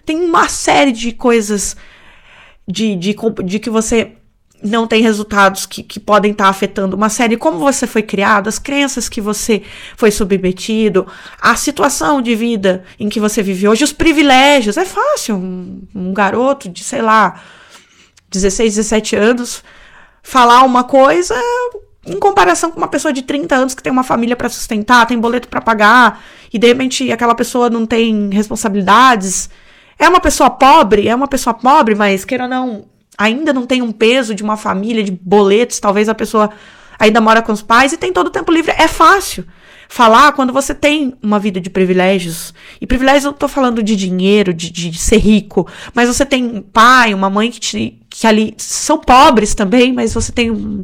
Tem 0.03 0.19
uma 0.19 0.49
série 0.49 0.91
de 0.91 1.11
coisas 1.11 1.77
de, 2.67 2.95
de, 2.95 3.15
de 3.45 3.59
que 3.59 3.69
você 3.69 4.17
não 4.63 4.87
tem 4.87 5.01
resultados 5.01 5.65
que, 5.65 5.83
que 5.83 5.99
podem 5.99 6.31
estar 6.31 6.45
tá 6.45 6.49
afetando 6.49 6.95
uma 6.95 7.09
série, 7.09 7.37
como 7.37 7.59
você 7.59 7.85
foi 7.85 8.01
criado, 8.01 8.47
as 8.47 8.57
crenças 8.57 9.07
que 9.07 9.21
você 9.21 9.61
foi 9.95 10.09
submetido, 10.11 11.05
a 11.39 11.55
situação 11.55 12.21
de 12.21 12.35
vida 12.35 12.83
em 12.99 13.07
que 13.07 13.19
você 13.19 13.43
vive 13.43 13.67
hoje, 13.67 13.83
os 13.83 13.93
privilégios. 13.93 14.77
É 14.77 14.85
fácil 14.85 15.35
um, 15.35 15.81
um 15.93 16.13
garoto 16.13 16.69
de, 16.69 16.83
sei 16.83 17.01
lá, 17.01 17.41
16, 18.31 18.75
17 18.75 19.15
anos 19.15 19.63
falar 20.23 20.63
uma 20.63 20.83
coisa 20.83 21.35
em 22.05 22.19
comparação 22.19 22.71
com 22.71 22.77
uma 22.77 22.87
pessoa 22.87 23.13
de 23.13 23.21
30 23.21 23.55
anos 23.55 23.75
que 23.75 23.83
tem 23.83 23.91
uma 23.91 24.03
família 24.03 24.35
para 24.35 24.49
sustentar, 24.49 25.05
tem 25.05 25.19
boleto 25.19 25.47
para 25.47 25.61
pagar, 25.61 26.23
e 26.51 26.57
de 26.57 26.67
repente 26.67 27.11
aquela 27.11 27.35
pessoa 27.35 27.69
não 27.69 27.85
tem 27.85 28.29
responsabilidades. 28.31 29.49
É 29.99 30.07
uma 30.07 30.19
pessoa 30.19 30.49
pobre, 30.49 31.07
é 31.07 31.15
uma 31.15 31.27
pessoa 31.27 31.53
pobre, 31.53 31.95
mas 31.95 32.23
queira 32.23 32.43
ou 32.45 32.49
não, 32.49 32.85
ainda 33.17 33.51
não 33.51 33.65
tem 33.65 33.81
um 33.81 33.91
peso 33.91 34.35
de 34.35 34.43
uma 34.43 34.55
família, 34.55 35.03
de 35.03 35.11
boletos, 35.11 35.79
talvez 35.79 36.07
a 36.07 36.15
pessoa 36.15 36.51
ainda 36.99 37.19
mora 37.21 37.41
com 37.41 37.51
os 37.51 37.61
pais 37.61 37.93
e 37.93 37.97
tem 37.97 38.13
todo 38.13 38.27
o 38.27 38.31
tempo 38.31 38.51
livre. 38.51 38.73
É 38.77 38.87
fácil 38.87 39.45
falar 39.89 40.33
quando 40.33 40.51
você 40.51 40.73
tem 40.73 41.13
uma 41.21 41.39
vida 41.39 41.59
de 41.59 41.69
privilégios. 41.69 42.53
E 42.79 42.85
privilégios 42.85 43.25
eu 43.25 43.33
tô 43.33 43.47
falando 43.47 43.81
de 43.81 43.95
dinheiro, 43.95 44.53
de, 44.53 44.69
de 44.69 44.97
ser 44.97 45.17
rico, 45.17 45.67
mas 45.93 46.07
você 46.07 46.25
tem 46.25 46.43
um 46.43 46.61
pai, 46.61 47.13
uma 47.13 47.29
mãe 47.29 47.49
que, 47.49 47.59
te, 47.59 48.01
que 48.09 48.27
ali 48.27 48.53
são 48.57 48.97
pobres 48.97 49.55
também, 49.55 49.93
mas 49.93 50.13
você 50.13 50.31
tem 50.31 50.51
um. 50.51 50.83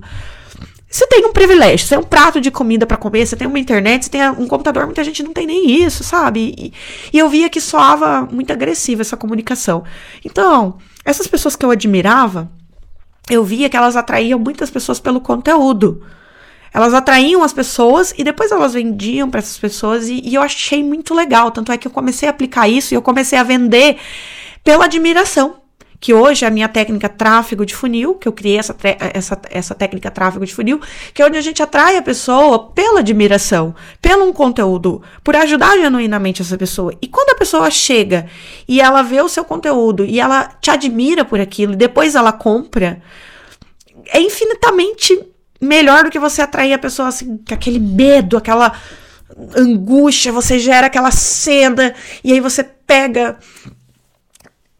Você 0.93 1.07
tem 1.07 1.25
um 1.25 1.33
privilégio, 1.33 1.87
você 1.87 1.95
tem 1.95 1.97
um 1.97 2.07
prato 2.07 2.39
de 2.39 2.51
comida 2.51 2.85
para 2.85 2.97
comer, 2.97 3.25
você 3.25 3.35
tem 3.35 3.47
uma 3.47 3.57
internet, 3.57 4.05
você 4.05 4.11
tem 4.11 4.29
um 4.29 4.47
computador, 4.47 4.85
muita 4.85 5.03
gente 5.03 5.23
não 5.23 5.33
tem 5.33 5.47
nem 5.47 5.83
isso, 5.83 6.03
sabe? 6.03 6.53
E, 6.55 6.73
e 7.11 7.17
eu 7.17 7.27
via 7.27 7.49
que 7.49 7.59
soava 7.59 8.27
muito 8.31 8.53
agressiva 8.53 9.01
essa 9.01 9.17
comunicação. 9.17 9.83
Então, 10.23 10.77
essas 11.03 11.25
pessoas 11.25 11.55
que 11.55 11.65
eu 11.65 11.71
admirava, 11.71 12.47
eu 13.27 13.43
via 13.43 13.69
que 13.69 13.75
elas 13.75 13.95
atraíam 13.95 14.37
muitas 14.37 14.69
pessoas 14.69 14.99
pelo 14.99 15.19
conteúdo. 15.19 16.05
Elas 16.71 16.93
atraíam 16.93 17.41
as 17.41 17.53
pessoas 17.53 18.13
e 18.15 18.23
depois 18.23 18.51
elas 18.51 18.75
vendiam 18.75 19.31
para 19.31 19.39
essas 19.39 19.57
pessoas 19.57 20.07
e, 20.07 20.21
e, 20.23 20.35
eu 20.35 20.43
achei 20.43 20.83
muito 20.83 21.15
legal. 21.15 21.49
Tanto 21.49 21.71
é 21.71 21.77
que 21.77 21.87
eu 21.87 21.91
comecei 21.91 22.27
a 22.29 22.31
aplicar 22.31 22.67
isso 22.67 22.93
e 22.93 22.95
eu 22.95 23.01
comecei 23.01 23.39
a 23.39 23.43
vender 23.43 23.97
pela 24.63 24.85
admiração 24.85 25.62
que 26.03 26.13
hoje 26.13 26.43
é 26.43 26.49
a 26.49 26.51
minha 26.51 26.67
técnica 26.67 27.07
tráfego 27.07 27.65
de 27.65 27.73
funil, 27.73 28.15
que 28.15 28.27
eu 28.27 28.33
criei 28.33 28.57
essa, 28.57 28.75
essa, 29.13 29.41
essa 29.49 29.73
técnica 29.73 30.11
tráfego 30.11 30.45
de 30.45 30.53
funil, 30.53 30.81
que 31.13 31.21
é 31.21 31.25
onde 31.25 31.37
a 31.37 31.41
gente 31.41 31.63
atrai 31.63 31.95
a 31.95 32.01
pessoa 32.01 32.67
pela 32.71 32.99
admiração, 32.99 33.73
pelo 34.01 34.25
um 34.25 34.33
conteúdo, 34.33 35.01
por 35.23 35.33
ajudar 35.33 35.77
genuinamente 35.77 36.41
essa 36.41 36.57
pessoa. 36.57 36.93
E 37.01 37.07
quando 37.07 37.29
a 37.29 37.39
pessoa 37.39 37.71
chega 37.71 38.27
e 38.67 38.81
ela 38.81 39.01
vê 39.01 39.21
o 39.21 39.29
seu 39.29 39.45
conteúdo 39.45 40.03
e 40.03 40.19
ela 40.19 40.49
te 40.59 40.69
admira 40.69 41.23
por 41.23 41.39
aquilo 41.39 41.71
e 41.71 41.77
depois 41.77 42.15
ela 42.15 42.33
compra, 42.33 43.01
é 44.07 44.19
infinitamente 44.19 45.17
melhor 45.61 46.03
do 46.03 46.11
que 46.11 46.19
você 46.19 46.41
atrair 46.41 46.73
a 46.73 46.77
pessoa 46.77 47.07
assim, 47.07 47.37
com 47.37 47.53
aquele 47.53 47.79
medo, 47.79 48.35
aquela 48.35 48.73
angústia, 49.55 50.33
você 50.33 50.59
gera 50.59 50.87
aquela 50.87 51.11
cena 51.11 51.95
e 52.25 52.33
aí 52.33 52.41
você 52.41 52.61
pega 52.63 53.37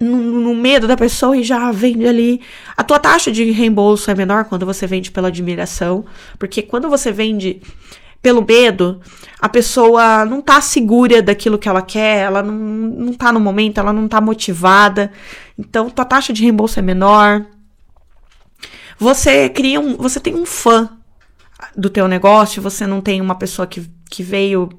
no, 0.03 0.17
no, 0.17 0.55
medo 0.55 0.87
da 0.87 0.97
pessoa 0.97 1.35
e 1.37 1.43
já 1.43 1.71
vende 1.71 2.05
ali. 2.07 2.41
A 2.75 2.83
tua 2.83 2.99
taxa 2.99 3.31
de 3.31 3.51
reembolso 3.51 4.11
é 4.11 4.15
menor 4.15 4.45
quando 4.45 4.65
você 4.65 4.85
vende 4.85 5.11
pela 5.11 5.29
admiração, 5.29 6.05
porque 6.37 6.61
quando 6.61 6.89
você 6.89 7.11
vende 7.11 7.61
pelo 8.21 8.45
medo, 8.45 9.01
a 9.39 9.49
pessoa 9.49 10.23
não 10.23 10.41
tá 10.41 10.61
segura 10.61 11.21
daquilo 11.21 11.59
que 11.59 11.67
ela 11.67 11.81
quer, 11.81 12.19
ela 12.19 12.41
não, 12.41 12.53
não 12.53 13.13
tá 13.13 13.33
no 13.33 13.39
momento, 13.39 13.79
ela 13.79 13.91
não 13.91 14.07
tá 14.07 14.21
motivada. 14.21 15.11
Então, 15.59 15.89
tua 15.89 16.05
taxa 16.05 16.31
de 16.31 16.41
reembolso 16.41 16.79
é 16.79 16.81
menor. 16.81 17.45
Você 18.97 19.49
cria 19.49 19.79
um, 19.79 19.97
você 19.97 20.19
tem 20.19 20.33
um 20.33 20.45
fã 20.45 20.89
do 21.75 21.89
teu 21.89 22.07
negócio, 22.07 22.61
você 22.61 22.87
não 22.87 23.01
tem 23.01 23.19
uma 23.19 23.35
pessoa 23.35 23.67
que, 23.67 23.89
que 24.09 24.23
veio 24.23 24.69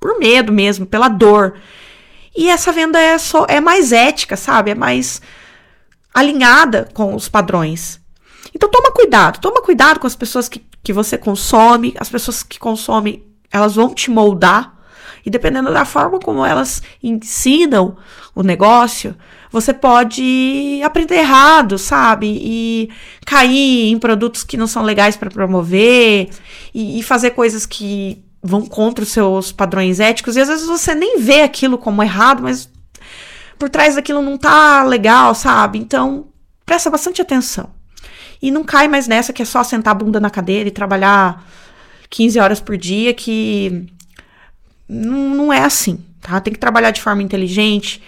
por 0.00 0.18
medo 0.18 0.52
mesmo, 0.52 0.86
pela 0.86 1.08
dor. 1.08 1.54
E 2.36 2.50
essa 2.50 2.72
venda 2.72 2.98
é, 2.98 3.16
só, 3.18 3.46
é 3.48 3.60
mais 3.60 3.92
ética, 3.92 4.36
sabe? 4.36 4.72
É 4.72 4.74
mais 4.74 5.22
alinhada 6.12 6.88
com 6.92 7.14
os 7.14 7.28
padrões. 7.28 8.00
Então 8.54 8.70
toma 8.70 8.92
cuidado, 8.92 9.40
toma 9.40 9.60
cuidado 9.60 9.98
com 9.98 10.06
as 10.06 10.14
pessoas 10.14 10.48
que, 10.48 10.64
que 10.82 10.92
você 10.92 11.18
consome, 11.18 11.94
as 11.98 12.08
pessoas 12.08 12.42
que 12.42 12.58
consomem, 12.58 13.24
elas 13.50 13.74
vão 13.74 13.92
te 13.92 14.10
moldar. 14.10 14.72
E 15.26 15.30
dependendo 15.30 15.72
da 15.72 15.84
forma 15.84 16.18
como 16.18 16.44
elas 16.44 16.82
ensinam 17.02 17.96
o 18.34 18.42
negócio, 18.42 19.16
você 19.50 19.72
pode 19.72 20.80
aprender 20.84 21.16
errado, 21.16 21.78
sabe? 21.78 22.26
E 22.42 22.90
cair 23.24 23.90
em 23.90 23.98
produtos 23.98 24.44
que 24.44 24.56
não 24.56 24.66
são 24.66 24.82
legais 24.82 25.16
para 25.16 25.30
promover 25.30 26.28
e, 26.74 26.98
e 26.98 27.02
fazer 27.02 27.30
coisas 27.30 27.64
que 27.64 28.22
vão 28.46 28.66
contra 28.66 29.02
os 29.02 29.10
seus 29.10 29.50
padrões 29.50 29.98
éticos, 29.98 30.36
e 30.36 30.40
às 30.40 30.48
vezes 30.48 30.66
você 30.66 30.94
nem 30.94 31.18
vê 31.18 31.40
aquilo 31.40 31.78
como 31.78 32.02
errado, 32.02 32.42
mas 32.42 32.68
por 33.58 33.70
trás 33.70 33.94
daquilo 33.94 34.20
não 34.20 34.36
tá 34.36 34.84
legal, 34.84 35.34
sabe? 35.34 35.78
Então, 35.78 36.26
presta 36.66 36.90
bastante 36.90 37.22
atenção. 37.22 37.70
E 38.42 38.50
não 38.50 38.62
cai 38.62 38.86
mais 38.86 39.08
nessa 39.08 39.32
que 39.32 39.40
é 39.40 39.46
só 39.46 39.64
sentar 39.64 39.92
a 39.92 39.94
bunda 39.94 40.20
na 40.20 40.28
cadeira 40.28 40.68
e 40.68 40.72
trabalhar 40.72 41.42
15 42.10 42.38
horas 42.38 42.60
por 42.60 42.76
dia, 42.76 43.14
que 43.14 43.86
não, 44.86 45.34
não 45.34 45.52
é 45.52 45.64
assim, 45.64 46.04
tá? 46.20 46.38
Tem 46.38 46.52
que 46.52 46.60
trabalhar 46.60 46.90
de 46.90 47.00
forma 47.00 47.22
inteligente, 47.22 48.02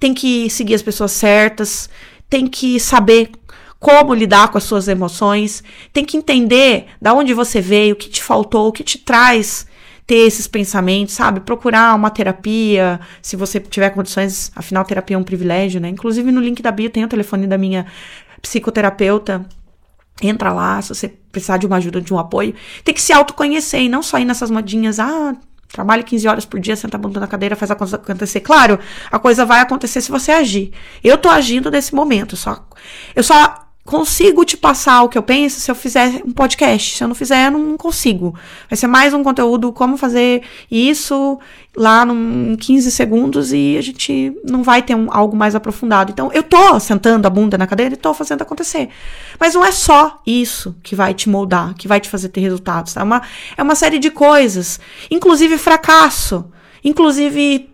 tem 0.00 0.14
que 0.14 0.48
seguir 0.48 0.74
as 0.74 0.82
pessoas 0.82 1.12
certas, 1.12 1.90
tem 2.30 2.46
que 2.46 2.80
saber 2.80 3.30
como 3.78 4.14
lidar 4.14 4.48
com 4.48 4.56
as 4.56 4.64
suas 4.64 4.88
emoções, 4.88 5.62
tem 5.92 6.02
que 6.02 6.16
entender 6.16 6.86
da 6.98 7.12
onde 7.12 7.34
você 7.34 7.60
veio, 7.60 7.92
o 7.92 7.96
que 7.96 8.08
te 8.08 8.22
faltou, 8.22 8.68
o 8.68 8.72
que 8.72 8.82
te 8.82 8.96
traz 8.96 9.66
ter 10.06 10.26
esses 10.26 10.46
pensamentos, 10.46 11.14
sabe? 11.14 11.40
Procurar 11.40 11.94
uma 11.94 12.10
terapia, 12.10 13.00
se 13.20 13.36
você 13.36 13.60
tiver 13.60 13.90
condições, 13.90 14.50
afinal, 14.54 14.84
terapia 14.84 15.16
é 15.16 15.18
um 15.18 15.22
privilégio, 15.22 15.80
né? 15.80 15.88
Inclusive 15.88 16.30
no 16.30 16.40
link 16.40 16.62
da 16.62 16.70
bio 16.70 16.90
tem 16.90 17.04
o 17.04 17.08
telefone 17.08 17.46
da 17.46 17.56
minha 17.56 17.86
psicoterapeuta. 18.40 19.44
Entra 20.20 20.52
lá, 20.52 20.80
se 20.82 20.90
você 20.90 21.08
precisar 21.08 21.56
de 21.56 21.66
uma 21.66 21.76
ajuda, 21.76 22.00
de 22.00 22.12
um 22.12 22.18
apoio. 22.18 22.54
Tem 22.84 22.94
que 22.94 23.00
se 23.00 23.12
autoconhecer 23.12 23.80
e 23.80 23.88
não 23.88 24.02
só 24.02 24.18
ir 24.18 24.24
nessas 24.24 24.50
modinhas, 24.50 24.98
ah, 25.00 25.34
Trabalhe 25.72 26.02
15 26.02 26.28
horas 26.28 26.44
por 26.44 26.60
dia, 26.60 26.76
senta 26.76 26.98
a 26.98 27.00
bunda 27.00 27.18
na 27.18 27.26
cadeira, 27.26 27.56
faz 27.56 27.70
a 27.70 27.74
coisa 27.74 27.96
acontecer. 27.96 28.40
Claro, 28.40 28.78
a 29.10 29.18
coisa 29.18 29.46
vai 29.46 29.60
acontecer 29.60 30.02
se 30.02 30.10
você 30.10 30.30
agir. 30.30 30.70
Eu 31.02 31.16
tô 31.16 31.30
agindo 31.30 31.70
nesse 31.70 31.94
momento, 31.94 32.36
só 32.36 32.68
eu 33.16 33.22
só 33.22 33.71
consigo 33.84 34.44
te 34.44 34.56
passar 34.56 35.02
o 35.02 35.08
que 35.08 35.18
eu 35.18 35.22
penso 35.22 35.60
se 35.60 35.70
eu 35.70 35.74
fizer 35.74 36.22
um 36.24 36.30
podcast. 36.30 36.96
Se 36.96 37.02
eu 37.02 37.08
não 37.08 37.14
fizer, 37.14 37.46
eu 37.46 37.50
não 37.50 37.76
consigo. 37.76 38.34
Vai 38.70 38.76
ser 38.76 38.86
mais 38.86 39.12
um 39.12 39.24
conteúdo 39.24 39.72
como 39.72 39.96
fazer 39.96 40.42
isso 40.70 41.38
lá 41.76 42.06
em 42.06 42.54
15 42.54 42.90
segundos 42.90 43.52
e 43.52 43.76
a 43.76 43.82
gente 43.82 44.36
não 44.44 44.62
vai 44.62 44.82
ter 44.82 44.94
um, 44.94 45.08
algo 45.10 45.36
mais 45.36 45.54
aprofundado. 45.54 46.12
Então, 46.12 46.30
eu 46.32 46.42
tô 46.42 46.78
sentando 46.78 47.26
a 47.26 47.30
bunda 47.30 47.58
na 47.58 47.66
cadeira 47.66 47.94
e 47.94 47.96
tô 47.96 48.14
fazendo 48.14 48.42
acontecer. 48.42 48.88
Mas 49.38 49.54
não 49.54 49.64
é 49.64 49.72
só 49.72 50.20
isso 50.24 50.76
que 50.82 50.94
vai 50.94 51.12
te 51.12 51.28
moldar, 51.28 51.74
que 51.74 51.88
vai 51.88 51.98
te 51.98 52.08
fazer 52.08 52.28
ter 52.28 52.40
resultados. 52.40 52.96
É 52.96 53.02
uma, 53.02 53.22
é 53.56 53.62
uma 53.62 53.74
série 53.74 53.98
de 53.98 54.10
coisas. 54.10 54.78
Inclusive 55.10 55.58
fracasso. 55.58 56.44
Inclusive 56.84 57.71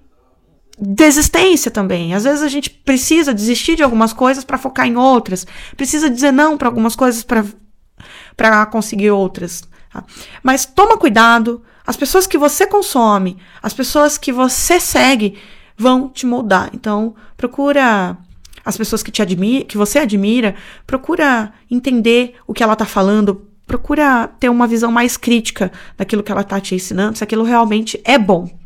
desistência 0.81 1.71
também. 1.71 2.15
Às 2.15 2.25
vezes 2.25 2.43
a 2.43 2.49
gente 2.49 2.71
precisa 2.71 3.35
desistir 3.35 3.77
de 3.77 3.83
algumas 3.83 4.13
coisas 4.13 4.45
para 4.45 4.59
focar 4.59 4.87
em 4.87 4.97
outras, 4.97 5.47
precisa 5.77 6.09
dizer 6.09 6.33
não 6.33 6.57
para 6.57 6.69
algumas 6.69 6.95
coisas 6.95 7.25
para 7.25 8.67
conseguir 8.67 9.11
outras. 9.11 9.63
Tá? 9.93 10.05
Mas 10.43 10.65
toma 10.65 10.97
cuidado, 10.97 11.63
as 11.87 11.97
pessoas 11.97 12.27
que 12.27 12.39
você 12.39 12.67
consome, 12.67 13.39
as 13.63 13.73
pessoas 13.73 14.19
que 14.19 14.31
você 14.33 14.79
segue 14.79 15.39
vão 15.77 16.09
te 16.09 16.27
moldar. 16.27 16.71
Então, 16.75 17.15
procura 17.37 18.17
as 18.65 18.77
pessoas 18.77 19.03
que 19.03 19.11
te 19.11 19.23
admira, 19.23 19.65
que 19.65 19.79
você 19.79 19.99
admira, 20.01 20.55
procura 20.87 21.53
entender 21.71 22.35
o 22.47 22.53
que 22.53 22.63
ela 22.63 22.75
está 22.75 22.85
falando, 22.85 23.47
procura 23.67 24.29
ter 24.39 24.49
uma 24.49 24.67
visão 24.67 24.93
mais 24.93 25.17
crítica 25.17 25.73
daquilo 25.97 26.23
que 26.23 26.31
ela 26.31 26.43
está 26.43 26.61
te 26.61 26.75
ensinando, 26.75 27.17
se 27.17 27.25
aquilo 27.25 27.45
realmente 27.45 28.01
é 28.05 28.19
bom. 28.19 28.58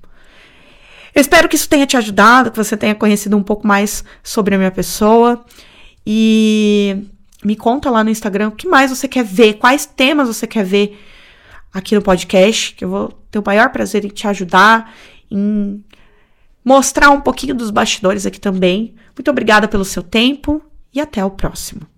Eu 1.14 1.20
espero 1.20 1.48
que 1.48 1.56
isso 1.56 1.68
tenha 1.68 1.86
te 1.86 1.96
ajudado, 1.96 2.50
que 2.50 2.56
você 2.56 2.76
tenha 2.76 2.94
conhecido 2.94 3.36
um 3.36 3.42
pouco 3.42 3.66
mais 3.66 4.04
sobre 4.22 4.54
a 4.54 4.58
minha 4.58 4.70
pessoa. 4.70 5.44
E 6.06 7.06
me 7.44 7.56
conta 7.56 7.90
lá 7.90 8.02
no 8.02 8.10
Instagram 8.10 8.48
o 8.48 8.52
que 8.52 8.66
mais 8.66 8.90
você 8.90 9.06
quer 9.06 9.24
ver, 9.24 9.54
quais 9.54 9.84
temas 9.84 10.28
você 10.28 10.46
quer 10.46 10.64
ver 10.64 10.98
aqui 11.72 11.94
no 11.94 12.02
podcast, 12.02 12.74
que 12.74 12.84
eu 12.84 12.88
vou 12.88 13.08
ter 13.30 13.38
o 13.38 13.42
maior 13.44 13.70
prazer 13.70 14.04
em 14.04 14.08
te 14.08 14.26
ajudar, 14.26 14.94
em 15.30 15.84
mostrar 16.64 17.10
um 17.10 17.20
pouquinho 17.20 17.54
dos 17.54 17.70
bastidores 17.70 18.26
aqui 18.26 18.40
também. 18.40 18.94
Muito 19.16 19.30
obrigada 19.30 19.68
pelo 19.68 19.84
seu 19.84 20.02
tempo 20.02 20.62
e 20.92 21.00
até 21.00 21.24
o 21.24 21.30
próximo. 21.30 21.91